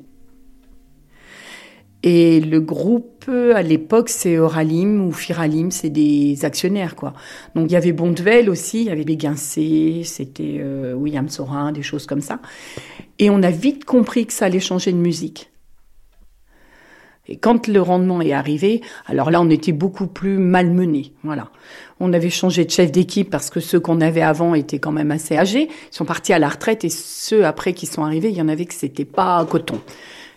Et 2.04 2.40
le 2.40 2.62
groupe, 2.62 3.30
à 3.30 3.62
l'époque, 3.62 4.08
c'est 4.08 4.36
Euralim 4.36 5.06
ou 5.06 5.12
Firalim, 5.12 5.70
c'est 5.70 5.90
des 5.90 6.46
actionnaires, 6.46 6.96
quoi. 6.96 7.14
Donc 7.56 7.70
il 7.70 7.74
y 7.74 7.76
avait 7.76 7.92
Bondevel 7.92 8.50
aussi, 8.50 8.82
il 8.82 8.88
y 8.88 8.90
avait 8.90 9.04
Béguincé, 9.04 10.04
c'était 10.06 10.58
euh, 10.60 10.94
William 10.94 11.28
Sorin, 11.28 11.74
des 11.74 11.84
choses 11.84 12.06
comme 12.06 12.22
ça. 12.22 12.40
Et 13.18 13.30
on 13.30 13.44
a 13.44 13.52
vite 13.52 13.84
compris 13.84 14.26
que 14.26 14.34
ça 14.34 14.46
allait 14.46 14.62
changer 14.62 14.94
de 14.94 14.98
musique. 14.98 15.52
Et 17.32 17.38
quand 17.38 17.68
le 17.68 17.80
rendement 17.80 18.22
est 18.22 18.34
arrivé, 18.34 18.82
alors 19.06 19.30
là, 19.30 19.40
on 19.40 19.50
était 19.52 19.72
beaucoup 19.72 20.08
plus 20.08 20.40
malmenés. 20.40 21.14
Voilà. 21.24 21.52
On 22.00 22.12
avait 22.12 22.32
changé 22.32 22.66
de 22.66 22.72
chef 22.72 22.92
d'équipe 22.92 23.30
parce 23.30 23.52
que 23.52 23.60
ceux 23.60 23.80
qu'on 23.80 24.02
avait 24.02 24.24
avant 24.24 24.56
étaient 24.56 24.80
quand 24.80 24.92
même 24.92 25.12
assez 25.12 25.38
âgés. 25.38 25.70
Ils 25.70 25.96
sont 25.96 26.06
partis 26.06 26.34
à 26.34 26.40
la 26.40 26.50
retraite 26.50 26.86
et 26.86 26.90
ceux 26.90 27.46
après 27.46 27.74
qui 27.74 27.86
sont 27.86 28.04
arrivés, 28.04 28.30
il 28.30 28.36
y 28.36 28.42
en 28.42 28.48
avait 28.48 28.66
que 28.66 28.74
c'était 28.74 29.06
pas 29.06 29.46
coton. 29.46 29.80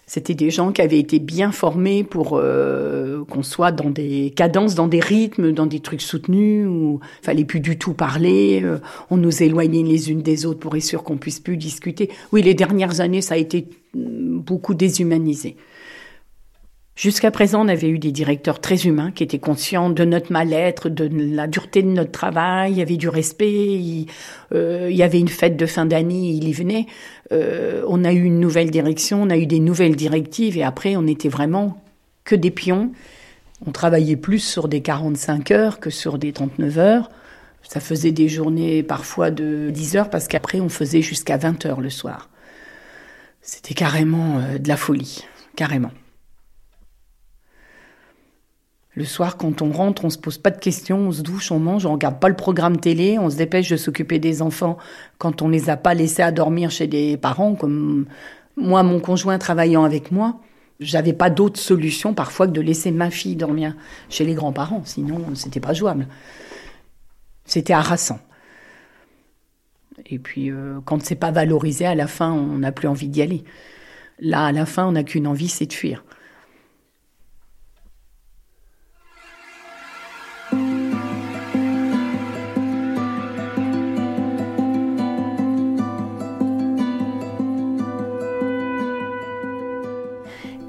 C'était 0.06 0.34
des 0.34 0.50
gens 0.50 0.72
qui 0.72 0.82
avaient 0.82 0.98
été 0.98 1.20
bien 1.20 1.52
formés 1.52 2.02
pour 2.02 2.32
euh, 2.34 3.24
qu'on 3.24 3.42
soit 3.42 3.70
dans 3.70 3.88
des 3.88 4.32
cadences, 4.34 4.74
dans 4.74 4.88
des 4.88 5.00
rythmes, 5.00 5.52
dans 5.52 5.66
des 5.66 5.80
trucs 5.80 6.02
soutenus 6.02 6.66
où 6.66 7.00
fallait 7.22 7.44
plus 7.44 7.60
du 7.60 7.78
tout 7.78 7.94
parler. 7.94 8.60
Euh, 8.64 8.78
on 9.10 9.16
nous 9.16 9.42
éloignait 9.42 9.84
les 9.84 10.10
unes 10.10 10.22
des 10.22 10.44
autres 10.44 10.58
pour 10.58 10.76
être 10.76 10.82
sûr 10.82 11.04
qu'on 11.04 11.18
puisse 11.18 11.40
plus 11.40 11.56
discuter. 11.56 12.10
Oui, 12.32 12.42
les 12.42 12.54
dernières 12.54 13.00
années, 13.00 13.22
ça 13.22 13.34
a 13.34 13.38
été 13.38 13.68
mm, 13.94 14.40
beaucoup 14.40 14.74
déshumanisé. 14.74 15.56
Jusqu'à 16.94 17.30
présent, 17.30 17.64
on 17.64 17.68
avait 17.68 17.88
eu 17.88 17.98
des 17.98 18.12
directeurs 18.12 18.60
très 18.60 18.84
humains 18.84 19.12
qui 19.12 19.22
étaient 19.22 19.38
conscients 19.38 19.88
de 19.88 20.04
notre 20.04 20.30
mal-être, 20.30 20.90
de 20.90 21.08
la 21.10 21.46
dureté 21.46 21.82
de 21.82 21.88
notre 21.88 22.12
travail. 22.12 22.72
Il 22.72 22.78
y 22.78 22.82
avait 22.82 22.98
du 22.98 23.08
respect. 23.08 23.50
Il, 23.50 24.06
euh, 24.54 24.90
y 24.90 25.02
avait 25.02 25.18
une 25.18 25.28
fête 25.28 25.56
de 25.56 25.64
fin 25.64 25.86
d'année, 25.86 26.30
il 26.30 26.46
y 26.46 26.52
venait. 26.52 26.86
Euh, 27.32 27.82
on 27.88 28.04
a 28.04 28.12
eu 28.12 28.22
une 28.22 28.40
nouvelle 28.40 28.70
direction, 28.70 29.22
on 29.22 29.30
a 29.30 29.38
eu 29.38 29.46
des 29.46 29.58
nouvelles 29.58 29.96
directives 29.96 30.58
et 30.58 30.62
après, 30.62 30.96
on 30.96 31.06
était 31.06 31.30
vraiment 31.30 31.82
que 32.24 32.34
des 32.34 32.50
pions. 32.50 32.92
On 33.66 33.72
travaillait 33.72 34.16
plus 34.16 34.40
sur 34.40 34.68
des 34.68 34.82
45 34.82 35.50
heures 35.50 35.80
que 35.80 35.88
sur 35.88 36.18
des 36.18 36.32
39 36.32 36.78
heures. 36.78 37.10
Ça 37.62 37.80
faisait 37.80 38.12
des 38.12 38.28
journées 38.28 38.82
parfois 38.82 39.30
de 39.30 39.70
10 39.70 39.96
heures 39.96 40.10
parce 40.10 40.28
qu'après, 40.28 40.60
on 40.60 40.68
faisait 40.68 41.00
jusqu'à 41.00 41.38
20 41.38 41.64
heures 41.64 41.80
le 41.80 41.90
soir. 41.90 42.28
C'était 43.40 43.74
carrément 43.74 44.38
euh, 44.38 44.58
de 44.58 44.68
la 44.68 44.76
folie, 44.76 45.24
carrément. 45.56 45.90
Le 48.94 49.04
soir, 49.06 49.38
quand 49.38 49.62
on 49.62 49.72
rentre, 49.72 50.04
on 50.04 50.10
se 50.10 50.18
pose 50.18 50.36
pas 50.36 50.50
de 50.50 50.58
questions, 50.58 50.98
on 50.98 51.12
se 51.12 51.22
douche, 51.22 51.50
on 51.50 51.58
mange, 51.58 51.86
on 51.86 51.92
regarde 51.92 52.20
pas 52.20 52.28
le 52.28 52.36
programme 52.36 52.78
télé, 52.78 53.18
on 53.18 53.30
se 53.30 53.36
dépêche 53.36 53.70
de 53.70 53.76
s'occuper 53.78 54.18
des 54.18 54.42
enfants 54.42 54.76
quand 55.16 55.40
on 55.40 55.48
les 55.48 55.70
a 55.70 55.78
pas 55.78 55.94
laissés 55.94 56.22
à 56.22 56.30
dormir 56.30 56.70
chez 56.70 56.86
des 56.86 57.16
parents, 57.16 57.54
comme 57.54 58.06
moi, 58.56 58.82
mon 58.82 59.00
conjoint 59.00 59.38
travaillant 59.38 59.84
avec 59.84 60.12
moi. 60.12 60.40
J'avais 60.78 61.14
pas 61.14 61.30
d'autre 61.30 61.58
solution 61.58 62.12
parfois 62.12 62.46
que 62.46 62.52
de 62.52 62.60
laisser 62.60 62.90
ma 62.90 63.10
fille 63.10 63.36
dormir 63.36 63.74
chez 64.10 64.24
les 64.24 64.34
grands-parents, 64.34 64.82
sinon 64.84 65.34
c'était 65.34 65.60
pas 65.60 65.72
jouable. 65.72 66.06
C'était 67.46 67.72
harassant. 67.72 68.18
Et 70.06 70.18
puis 70.18 70.50
euh, 70.50 70.80
quand 70.84 71.02
c'est 71.02 71.14
pas 71.14 71.30
valorisé, 71.30 71.86
à 71.86 71.94
la 71.94 72.08
fin, 72.08 72.30
on 72.32 72.58
n'a 72.58 72.72
plus 72.72 72.88
envie 72.88 73.08
d'y 73.08 73.22
aller. 73.22 73.44
Là, 74.18 74.46
à 74.46 74.52
la 74.52 74.66
fin, 74.66 74.86
on 74.86 74.92
n'a 74.92 75.02
qu'une 75.02 75.26
envie, 75.26 75.48
c'est 75.48 75.66
de 75.66 75.72
fuir. 75.72 76.04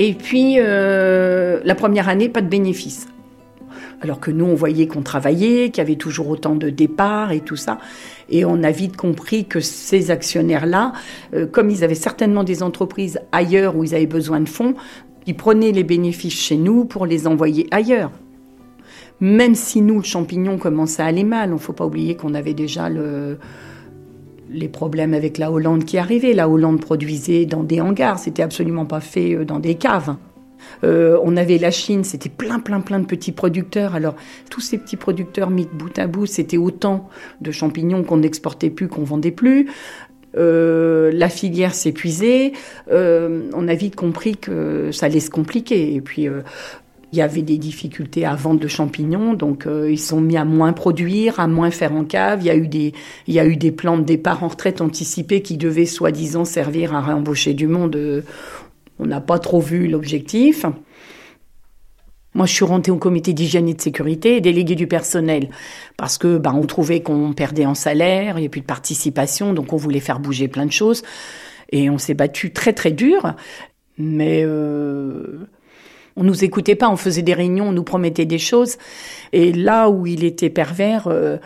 Et 0.06 0.16
puis, 0.16 0.56
euh, 0.58 1.62
la 1.64 1.76
première 1.76 2.10
année, 2.10 2.28
pas 2.28 2.42
de 2.42 2.50
bénéfice. 2.50 3.08
Alors 4.02 4.20
que 4.20 4.32
nous, 4.32 4.44
on 4.44 4.54
voyait 4.54 4.86
qu'on 4.86 5.02
travaillait, 5.02 5.70
qu'il 5.70 5.78
y 5.78 5.80
avait 5.80 5.96
toujours 5.96 6.28
autant 6.28 6.56
de 6.56 6.70
départs 6.70 7.32
et 7.32 7.40
tout 7.40 7.56
ça. 7.56 7.78
Et 8.30 8.44
on 8.44 8.64
a 8.64 8.72
vite 8.72 8.98
compris 8.98 9.46
que 9.46 9.62
ces 9.62 10.12
actionnaires-là, 10.12 10.92
euh, 11.34 11.46
comme 11.46 11.70
ils 11.70 11.86
avaient 11.86 11.96
certainement 11.96 12.44
des 12.44 12.64
entreprises 12.64 13.22
ailleurs 13.32 13.78
où 13.78 13.86
ils 13.86 13.96
avaient 13.96 14.06
besoin 14.06 14.42
de 14.42 14.50
fonds, 14.50 14.74
ils 15.26 15.38
prenaient 15.38 15.72
les 15.72 15.86
bénéfices 15.86 16.34
chez 16.38 16.58
nous 16.58 16.84
pour 16.84 17.06
les 17.06 17.26
envoyer 17.26 17.68
ailleurs. 17.72 18.12
Même 19.22 19.56
si 19.56 19.80
nous, 19.80 20.00
le 20.00 20.04
champignon 20.04 20.58
commençait 20.58 21.02
à 21.02 21.06
aller 21.06 21.24
mal, 21.24 21.48
il 21.48 21.54
ne 21.54 21.58
faut 21.58 21.72
pas 21.72 21.86
oublier 21.86 22.18
qu'on 22.18 22.34
avait 22.34 22.54
déjà 22.54 22.90
le, 22.90 23.38
les 24.54 24.70
problèmes 24.70 25.14
avec 25.14 25.38
la 25.38 25.52
Hollande 25.52 25.86
qui 25.86 25.98
arrivaient. 25.98 26.34
La 26.34 26.48
Hollande 26.48 26.80
produisait 26.80 27.46
dans 27.46 27.64
des 27.64 27.82
hangars, 27.82 28.20
c'était 28.20 28.44
absolument 28.44 28.86
pas 28.86 29.00
fait 29.00 29.34
euh, 29.34 29.46
dans 29.46 29.60
des 29.60 29.76
caves. 29.76 30.16
Euh, 30.84 31.20
on 31.24 31.36
avait 31.36 31.58
la 31.58 31.72
Chine, 31.72 32.04
c'était 32.04 32.30
plein, 32.30 32.60
plein, 32.60 32.80
plein 32.80 33.00
de 33.00 33.06
petits 33.06 33.34
producteurs. 33.34 33.96
Alors, 33.96 34.16
tous 34.50 34.62
ces 34.62 34.78
petits 34.78 34.96
producteurs 34.96 35.50
mis 35.50 35.68
bout 35.72 35.98
à 36.00 36.08
bout, 36.08 36.26
c'était 36.26 36.58
autant 36.58 37.10
de 37.42 37.52
champignons 37.52 38.04
qu'on 38.04 38.18
n'exportait 38.18 38.70
plus, 38.70 38.88
qu'on 38.88 39.04
vendait 39.04 39.32
plus. 39.32 39.70
Euh, 40.36 41.12
la 41.14 41.30
filière 41.30 41.76
s'épuisait. 41.76 42.54
on 42.90 43.68
a 43.68 43.76
vite 43.76 43.96
compris 43.96 44.38
que 44.38 44.92
ça 44.92 45.08
allait 45.08 45.20
se 45.20 45.30
compliquer. 45.30 45.94
Et 45.96 46.02
puis, 46.02 46.30
il 47.14 47.18
y 47.18 47.22
avait 47.22 47.44
des 47.44 47.60
difficultés 47.60 48.26
à 48.26 48.34
vendre 48.34 48.60
de 48.60 48.68
champignons, 48.68 49.36
donc 49.36 49.68
euh, 49.68 49.92
ils 49.92 50.00
sont 50.00 50.20
mis 50.20 50.36
à 50.36 50.46
moins 50.46 50.74
produire, 50.74 51.40
à 51.40 51.46
moins 51.46 51.70
faire 51.70 51.94
en 51.94 52.06
cave. 52.06 52.40
Il 52.42 52.48
y 52.48 52.50
a 52.50 52.56
eu 52.56 52.68
des, 52.68 52.92
il 53.28 53.36
y 53.36 53.40
a 53.40 53.46
eu 53.46 53.56
des 53.56 53.72
plans 53.72 54.00
de 54.00 54.04
départ 54.04 54.44
en 54.44 54.48
retraite 54.48 54.82
anticipés 54.82 55.44
qui 55.44 55.58
devaient 55.58 55.86
soi-disant 55.86 56.44
servir 56.44 56.96
à 56.96 57.02
réembaucher 57.02 57.54
du 57.54 57.68
monde. 57.68 57.96
Euh, 57.96 58.24
on 58.98 59.06
n'a 59.06 59.22
pas 59.22 59.38
trop 59.38 59.60
vu 59.60 59.88
l'objectif. 59.88 60.66
Moi, 62.34 62.48
je 62.48 62.54
suis 62.54 62.66
rentrée 62.66 62.92
au 62.92 62.98
comité 62.98 63.34
d'hygiène 63.34 63.70
et 63.70 63.76
de 63.76 63.82
sécurité, 63.82 64.42
délégué 64.42 64.74
du 64.74 64.88
personnel, 64.88 65.52
parce 65.98 66.18
que 66.18 66.40
bah, 66.40 66.52
on 66.56 66.66
trouvait 66.66 67.04
qu'on 67.04 67.34
perdait 67.34 67.68
en 67.68 67.76
salaire, 67.76 68.40
il 68.40 68.42
n'y 68.42 68.48
a 68.48 68.50
plus 68.50 68.62
de 68.62 68.66
participation, 68.66 69.54
donc 69.54 69.72
on 69.72 69.78
voulait 69.78 70.00
faire 70.00 70.20
bouger 70.20 70.48
plein 70.48 70.66
de 70.66 70.72
choses. 70.72 71.04
Et 71.72 71.92
on 71.92 72.00
s'est 72.00 72.16
battu 72.16 72.52
très 72.52 72.74
très 72.74 72.92
dur, 72.92 73.36
mais 74.00 74.42
euh, 74.44 75.48
on 76.16 76.24
nous 76.24 76.44
écoutait 76.44 76.76
pas, 76.76 76.90
on 76.90 76.98
faisait 76.98 77.22
des 77.22 77.34
réunions, 77.34 77.70
on 77.70 77.72
nous 77.72 77.84
promettait 77.84 78.26
des 78.26 78.38
choses. 78.38 78.78
Et 79.32 79.52
là 79.52 79.90
où 79.90 80.06
il 80.06 80.24
était 80.24 80.50
pervers, 80.50 81.08
euh, 81.08 81.38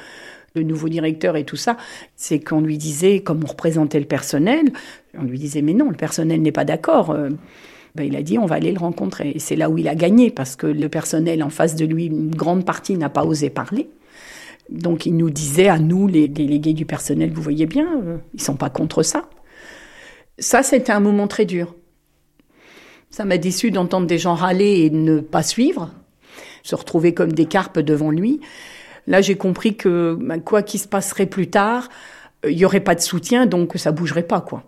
le 0.56 0.64
nouveau 0.64 0.90
directeur 0.90 1.36
et 1.36 1.44
tout 1.44 1.56
ça, 1.56 1.78
c'est 2.16 2.40
qu'on 2.40 2.62
lui 2.62 2.78
disait, 2.78 3.20
comme 3.20 3.44
on 3.44 3.48
représentait 3.48 4.00
le 4.00 4.06
personnel, 4.06 4.72
on 5.18 5.24
lui 5.24 5.40
disait 5.40 5.62
mais 5.62 5.74
non, 5.74 5.90
le 5.90 5.96
personnel 5.96 6.42
n'est 6.42 6.52
pas 6.52 6.66
d'accord. 6.66 7.12
Euh, 7.12 7.30
ben, 7.96 8.04
il 8.04 8.16
a 8.16 8.22
dit 8.22 8.38
on 8.38 8.46
va 8.46 8.56
aller 8.56 8.72
le 8.72 8.80
rencontrer. 8.80 9.32
Et 9.32 9.40
c'est 9.40 9.56
là 9.56 9.70
où 9.70 9.78
il 9.78 9.88
a 9.88 9.96
gagné 9.96 10.30
parce 10.30 10.56
que 10.56 10.68
le 10.68 10.90
personnel 10.90 11.44
en 11.44 11.50
face 11.50 11.76
de 11.76 11.86
lui, 11.86 12.06
une 12.06 12.36
grande 12.36 12.66
partie 12.66 12.96
n'a 12.96 13.10
pas 13.10 13.26
osé 13.26 13.50
parler. 13.50 13.90
Donc 14.70 15.06
il 15.06 15.16
nous 15.16 15.30
disait 15.30 15.70
à 15.70 15.80
nous, 15.80 16.08
les 16.08 16.28
délégués 16.28 16.74
du 16.74 16.86
personnel, 16.86 17.32
vous 17.34 17.42
voyez 17.42 17.66
bien, 17.66 17.88
euh, 18.04 18.18
ils 18.34 18.42
sont 18.42 18.56
pas 18.56 18.70
contre 18.70 19.02
ça. 19.02 19.30
Ça, 20.40 20.62
c'était 20.62 20.92
un 20.92 21.00
moment 21.00 21.28
très 21.28 21.46
dur. 21.46 21.74
Ça 23.10 23.26
m'a 23.26 23.38
déçu 23.38 23.72
d'entendre 23.72 24.08
des 24.08 24.18
gens 24.18 24.36
râler 24.36 24.82
et 24.82 24.90
ne 24.90 25.20
pas 25.20 25.44
suivre, 25.44 25.92
se 26.64 26.76
retrouver 26.76 27.14
comme 27.14 27.32
des 27.32 27.46
carpes 27.46 27.80
devant 27.80 28.12
lui. 28.12 28.42
Là, 29.08 29.22
j'ai 29.22 29.36
compris 29.36 29.76
que 29.76 30.18
ben, 30.20 30.40
quoi 30.40 30.62
qu'il 30.62 30.80
se 30.80 30.88
passerait 30.88 31.26
plus 31.26 31.50
tard, 31.50 31.90
euh, 32.46 32.52
il 32.52 32.58
y 32.58 32.66
aurait 32.66 32.82
pas 32.82 32.96
de 32.96 33.00
soutien, 33.00 33.46
donc 33.46 33.74
ça 33.76 33.92
bougerait 33.92 34.24
pas, 34.24 34.42
quoi. 34.42 34.64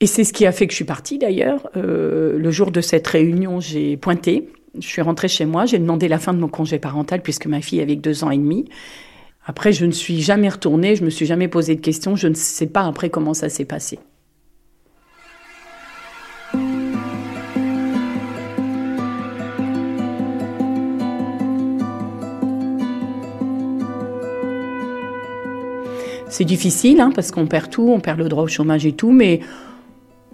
Et 0.00 0.06
c'est 0.06 0.24
ce 0.24 0.32
qui 0.32 0.44
a 0.44 0.52
fait 0.52 0.66
que 0.66 0.72
je 0.72 0.76
suis 0.76 0.84
partie 0.84 1.18
d'ailleurs. 1.18 1.70
Euh, 1.76 2.36
le 2.36 2.50
jour 2.50 2.72
de 2.72 2.80
cette 2.80 3.06
réunion, 3.06 3.60
j'ai 3.60 3.96
pointé. 3.96 4.48
Je 4.78 4.86
suis 4.86 5.02
rentrée 5.02 5.28
chez 5.28 5.46
moi, 5.46 5.66
j'ai 5.66 5.78
demandé 5.78 6.08
la 6.08 6.18
fin 6.18 6.34
de 6.34 6.40
mon 6.40 6.48
congé 6.48 6.80
parental 6.80 7.22
puisque 7.22 7.46
ma 7.46 7.60
fille 7.60 7.80
avait 7.80 7.94
deux 7.94 8.24
ans 8.24 8.30
et 8.32 8.36
demi. 8.36 8.68
Après, 9.46 9.72
je 9.72 9.86
ne 9.86 9.92
suis 9.92 10.20
jamais 10.20 10.48
retournée, 10.48 10.96
je 10.96 11.04
me 11.04 11.10
suis 11.10 11.26
jamais 11.26 11.48
posé 11.48 11.76
de 11.76 11.80
questions, 11.80 12.16
je 12.16 12.26
ne 12.26 12.34
sais 12.34 12.66
pas 12.66 12.82
après 12.86 13.08
comment 13.08 13.34
ça 13.34 13.48
s'est 13.48 13.66
passé. 13.66 14.00
C'est 26.34 26.44
difficile 26.44 27.00
hein, 27.00 27.12
parce 27.14 27.30
qu'on 27.30 27.46
perd 27.46 27.70
tout, 27.70 27.88
on 27.94 28.00
perd 28.00 28.18
le 28.18 28.28
droit 28.28 28.42
au 28.42 28.48
chômage 28.48 28.84
et 28.86 28.90
tout, 28.90 29.12
mais 29.12 29.38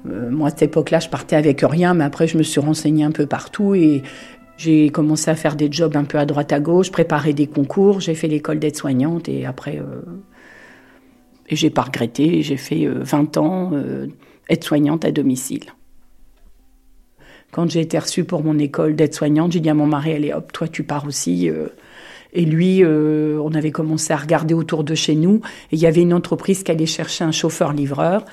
euh, 0.08 0.30
moi 0.30 0.46
à 0.46 0.50
cette 0.50 0.62
époque-là, 0.62 0.98
je 0.98 1.10
partais 1.10 1.36
avec 1.36 1.60
rien, 1.60 1.92
mais 1.92 2.04
après 2.04 2.26
je 2.26 2.38
me 2.38 2.42
suis 2.42 2.58
renseignée 2.58 3.04
un 3.04 3.10
peu 3.10 3.26
partout 3.26 3.74
et 3.74 4.02
j'ai 4.56 4.88
commencé 4.88 5.30
à 5.30 5.34
faire 5.34 5.56
des 5.56 5.70
jobs 5.70 5.94
un 5.96 6.04
peu 6.04 6.16
à 6.16 6.24
droite 6.24 6.54
à 6.54 6.58
gauche, 6.58 6.90
préparer 6.90 7.34
des 7.34 7.46
concours, 7.46 8.00
j'ai 8.00 8.14
fait 8.14 8.28
l'école 8.28 8.58
d'aide-soignante 8.58 9.28
et 9.28 9.44
après, 9.44 9.78
euh, 9.78 10.00
et 11.50 11.54
j'ai 11.54 11.68
pas 11.68 11.82
regretté, 11.82 12.40
j'ai 12.40 12.56
fait 12.56 12.86
20 12.86 13.36
euh, 13.36 13.40
ans 13.42 13.72
aide-soignante 14.48 15.04
à 15.04 15.12
domicile. 15.12 15.66
Quand 17.50 17.70
j'ai 17.70 17.80
été 17.80 17.98
reçue 17.98 18.24
pour 18.24 18.42
mon 18.42 18.58
école 18.58 18.96
d'aide-soignante, 18.96 19.52
j'ai 19.52 19.60
dit 19.60 19.68
à 19.68 19.74
mon 19.74 19.86
mari, 19.86 20.14
allez 20.14 20.32
hop, 20.32 20.50
toi 20.50 20.66
tu 20.66 20.82
pars 20.82 21.06
aussi. 21.06 21.50
Et 22.32 22.44
lui, 22.44 22.82
euh, 22.82 23.40
on 23.42 23.54
avait 23.54 23.70
commencé 23.70 24.12
à 24.12 24.16
regarder 24.16 24.54
autour 24.54 24.84
de 24.84 24.94
chez 24.94 25.14
nous. 25.14 25.40
Et 25.72 25.76
il 25.76 25.78
y 25.78 25.86
avait 25.86 26.02
une 26.02 26.14
entreprise 26.14 26.62
qui 26.62 26.70
allait 26.70 26.86
chercher 26.86 27.24
un 27.24 27.32
chauffeur-livreur. 27.32 28.24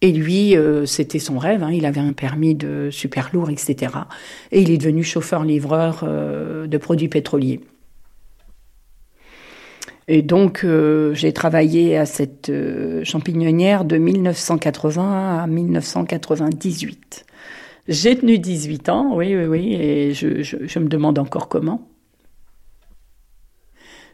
Et 0.00 0.12
lui, 0.12 0.56
euh, 0.56 0.86
c'était 0.86 1.18
son 1.18 1.38
rêve. 1.38 1.62
Hein. 1.62 1.70
il 1.72 1.86
avait 1.86 2.00
un 2.00 2.12
permis 2.12 2.54
de 2.54 2.88
super 2.90 3.30
lourd, 3.32 3.50
etc. 3.50 3.92
Et 4.52 4.62
il 4.62 4.70
est 4.70 4.78
devenu 4.78 5.02
chauffeur-livreur 5.02 6.00
euh, 6.02 6.66
de 6.66 6.78
produits 6.78 7.08
pétroliers. 7.08 7.60
Et 10.06 10.20
donc, 10.20 10.66
j'ai 11.14 11.32
travaillé 11.32 11.96
à 11.96 12.04
cette 12.04 12.52
champignonnière 13.04 13.86
de 13.86 13.96
1980 13.96 15.38
à 15.42 15.46
1998. 15.46 17.24
J'ai 17.88 18.18
tenu 18.18 18.38
18 18.38 18.90
ans, 18.90 19.16
oui, 19.16 19.34
oui, 19.34 19.46
oui, 19.46 19.72
et 19.72 20.12
je 20.12 20.78
me 20.78 20.88
demande 20.88 21.18
encore 21.18 21.48
comment. 21.48 21.88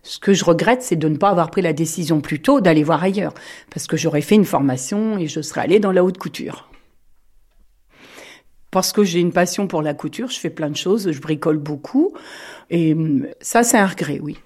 Ce 0.03 0.19
que 0.19 0.33
je 0.33 0.45
regrette, 0.45 0.83
c'est 0.83 0.97
de 0.97 1.09
ne 1.09 1.17
pas 1.17 1.29
avoir 1.31 1.51
pris 1.51 1.63
la 1.63 1.73
décision 1.73 2.21
plus 2.21 2.41
tôt 2.41 2.61
d'aller 2.61 2.83
voir 2.83 3.03
ailleurs, 3.03 3.35
parce 3.71 3.87
que 3.87 3.97
j'aurais 3.97 4.23
fait 4.23 4.35
une 4.35 4.45
formation 4.45 5.19
et 5.19 5.27
je 5.27 5.41
serais 5.41 5.63
allée 5.63 5.81
dans 5.81 5.93
la 5.93 6.05
haute 6.05 6.19
couture. 6.19 6.71
Parce 8.71 8.93
que 8.93 9.03
j'ai 9.03 9.21
une 9.21 9.33
passion 9.33 9.67
pour 9.67 9.83
la 9.83 9.95
couture, 9.95 10.29
je 10.29 10.39
fais 10.39 10.51
plein 10.51 10.71
de 10.71 10.77
choses, 10.77 11.11
je 11.11 11.21
bricole 11.21 11.59
beaucoup, 11.59 12.15
et 12.71 12.95
hum, 12.95 13.27
ça, 13.41 13.63
c'est 13.63 13.79
un 13.79 13.87
regret, 13.87 14.21
oui. 14.23 14.39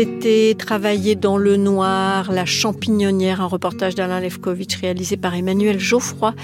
C'était 0.00 0.56
Travailler 0.58 1.14
dans 1.14 1.36
le 1.36 1.58
noir, 1.58 2.32
la 2.32 2.46
champignonnière, 2.46 3.42
un 3.42 3.46
reportage 3.46 3.94
d'Alain 3.94 4.18
Lefkovitch 4.20 4.76
réalisé 4.76 5.18
par 5.18 5.34
Emmanuel 5.34 5.78
Geoffroy. 5.78 6.34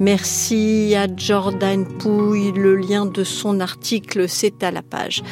Merci 0.00 0.94
à 0.96 1.14
Jordan 1.14 1.86
Pouille. 1.98 2.52
Le 2.52 2.74
lien 2.74 3.04
de 3.04 3.22
son 3.22 3.60
article, 3.60 4.30
c'est 4.30 4.62
à 4.62 4.70
la 4.70 4.80
page 4.80 5.22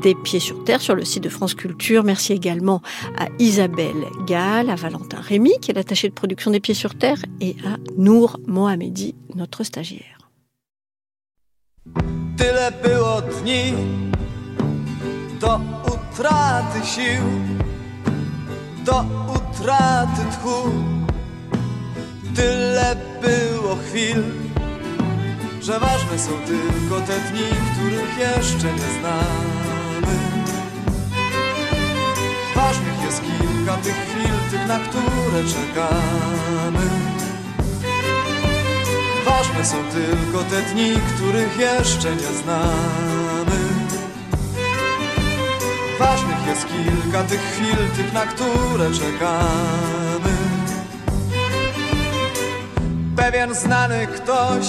des 0.00 0.14
Pieds 0.14 0.40
sur 0.40 0.64
Terre 0.64 0.80
sur 0.80 0.94
le 0.94 1.04
site 1.04 1.22
de 1.22 1.28
France 1.28 1.52
Culture. 1.52 2.02
Merci 2.02 2.32
également 2.32 2.80
à 3.18 3.26
Isabelle 3.38 4.06
Gall, 4.26 4.70
à 4.70 4.74
Valentin 4.74 5.20
Rémy, 5.20 5.52
qui 5.60 5.70
est 5.70 5.74
l'attaché 5.74 6.08
de 6.08 6.14
production 6.14 6.50
des 6.50 6.60
Pieds 6.60 6.72
sur 6.72 6.94
Terre, 6.94 7.22
et 7.42 7.56
à 7.66 7.76
Nour 7.98 8.40
Mohamedi, 8.46 9.14
notre 9.34 9.64
stagiaire. 9.64 10.16
Utraty 16.18 16.86
sił, 16.86 17.24
do 18.84 19.04
utraty 19.34 20.22
tchu. 20.32 20.70
Tyle 22.34 22.96
było 23.22 23.76
chwil, 23.76 24.22
że 25.62 25.80
ważne 25.80 26.18
są 26.18 26.30
tylko 26.46 27.00
te 27.06 27.20
dni, 27.20 27.48
których 27.72 28.18
jeszcze 28.18 28.72
nie 28.72 29.00
znamy. 29.00 30.14
Ważnych 32.56 33.02
jest 33.04 33.22
kilka 33.22 33.76
tych 33.76 33.94
chwil, 33.94 34.34
tych, 34.50 34.66
na 34.66 34.78
które 34.78 35.44
czekamy. 35.44 36.86
Ważne 39.24 39.64
są 39.64 39.76
tylko 39.92 40.44
te 40.50 40.62
dni, 40.62 40.94
których 41.16 41.58
jeszcze 41.58 42.10
nie 42.10 42.42
znamy. 42.42 43.27
Ważnych 45.98 46.46
jest 46.46 46.66
kilka 46.66 47.22
tych 47.22 47.40
chwil, 47.40 47.76
tych 47.96 48.12
na 48.12 48.26
które 48.26 48.90
czekamy. 48.90 50.36
Pewien 53.16 53.54
znany 53.54 54.06
ktoś, 54.06 54.66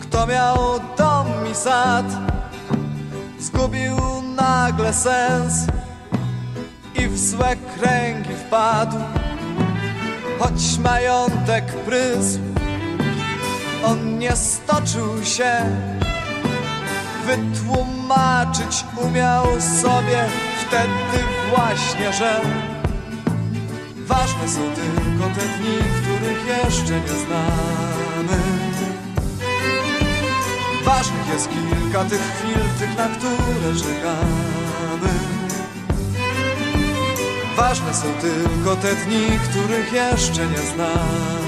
kto 0.00 0.26
miał 0.26 0.80
dom 0.98 1.26
i 1.52 1.54
sad 1.54 2.28
Zgubił 3.38 3.96
nagle 4.36 4.92
sens 4.92 5.66
i 6.94 7.08
w 7.08 7.18
złe 7.18 7.56
kręgi 7.56 8.34
wpadł. 8.46 8.96
Choć 10.38 10.78
majątek 10.78 11.64
prysł, 11.64 12.38
on 13.84 14.18
nie 14.18 14.36
stoczył 14.36 15.24
się 15.24 15.62
wytłumaczyć 17.28 18.84
umiał 18.96 19.44
sobie 19.82 20.24
wtedy 20.66 21.24
właśnie, 21.50 22.12
że 22.12 22.40
ważne 23.96 24.48
są 24.48 24.60
tylko 24.60 25.34
te 25.34 25.40
dni, 25.40 25.78
których 26.02 26.46
jeszcze 26.46 27.00
nie 27.00 27.24
znamy. 27.26 28.42
Ważnych 30.84 31.28
jest 31.32 31.48
kilka 31.48 32.04
tych 32.04 32.20
chwil, 32.20 32.64
tych, 32.78 32.96
na 32.96 33.08
które 33.08 33.76
czekamy. 33.78 35.12
Ważne 37.56 37.94
są 37.94 38.06
tylko 38.20 38.76
te 38.76 38.94
dni, 38.94 39.26
których 39.50 39.92
jeszcze 39.92 40.46
nie 40.46 40.58
znamy. 40.58 41.47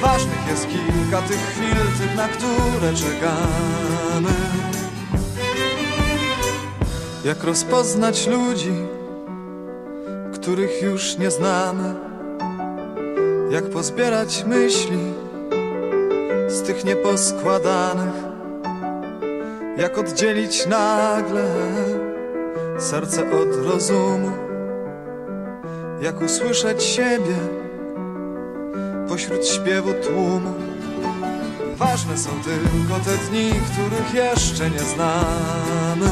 Ważnych 0.00 0.46
jest 0.48 0.66
kilka 0.68 1.22
tych 1.22 1.40
chwil, 1.40 1.76
tych 1.98 2.16
na 2.16 2.28
które 2.28 2.94
czekamy. 2.94 4.34
Jak 7.24 7.44
rozpoznać 7.44 8.26
ludzi, 8.26 8.74
których 10.34 10.82
już 10.82 11.18
nie 11.18 11.30
znamy? 11.30 11.94
Jak 13.50 13.70
pozbierać 13.70 14.44
myśli 14.44 14.98
z 16.48 16.62
tych 16.62 16.84
nieposkładanych? 16.84 18.14
Jak 19.76 19.98
oddzielić 19.98 20.66
nagle 20.66 21.44
serce 22.78 23.22
od 23.30 23.66
rozumu? 23.66 24.30
Jak 26.00 26.20
usłyszeć 26.20 26.82
siebie 26.82 27.36
pośród 29.16 29.46
śpiewu 29.48 29.92
tłumu. 29.94 30.54
Ważne 31.76 32.18
są 32.18 32.30
tylko 32.30 33.04
te 33.04 33.18
dni, 33.18 33.50
których 33.50 34.14
jeszcze 34.14 34.70
nie 34.70 34.78
znamy. 34.78 36.10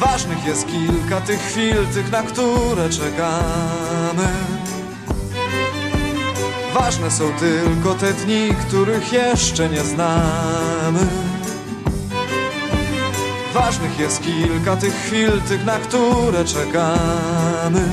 Ważnych 0.00 0.44
jest 0.46 0.66
kilka 0.66 1.20
tych 1.20 1.40
chwil, 1.40 1.86
tych 1.94 2.12
na 2.12 2.22
które 2.22 2.90
czekamy. 2.90 4.28
Ważne 6.74 7.10
są 7.10 7.32
tylko 7.32 7.94
te 7.94 8.12
dni, 8.12 8.48
których 8.68 9.12
jeszcze 9.12 9.68
nie 9.68 9.84
znamy. 9.84 11.06
Ważnych 13.54 13.98
jest 13.98 14.22
kilka 14.22 14.76
tych 14.76 14.94
chwil, 14.94 15.40
tych 15.48 15.64
na 15.64 15.78
które 15.78 16.44
czekamy 16.44 17.84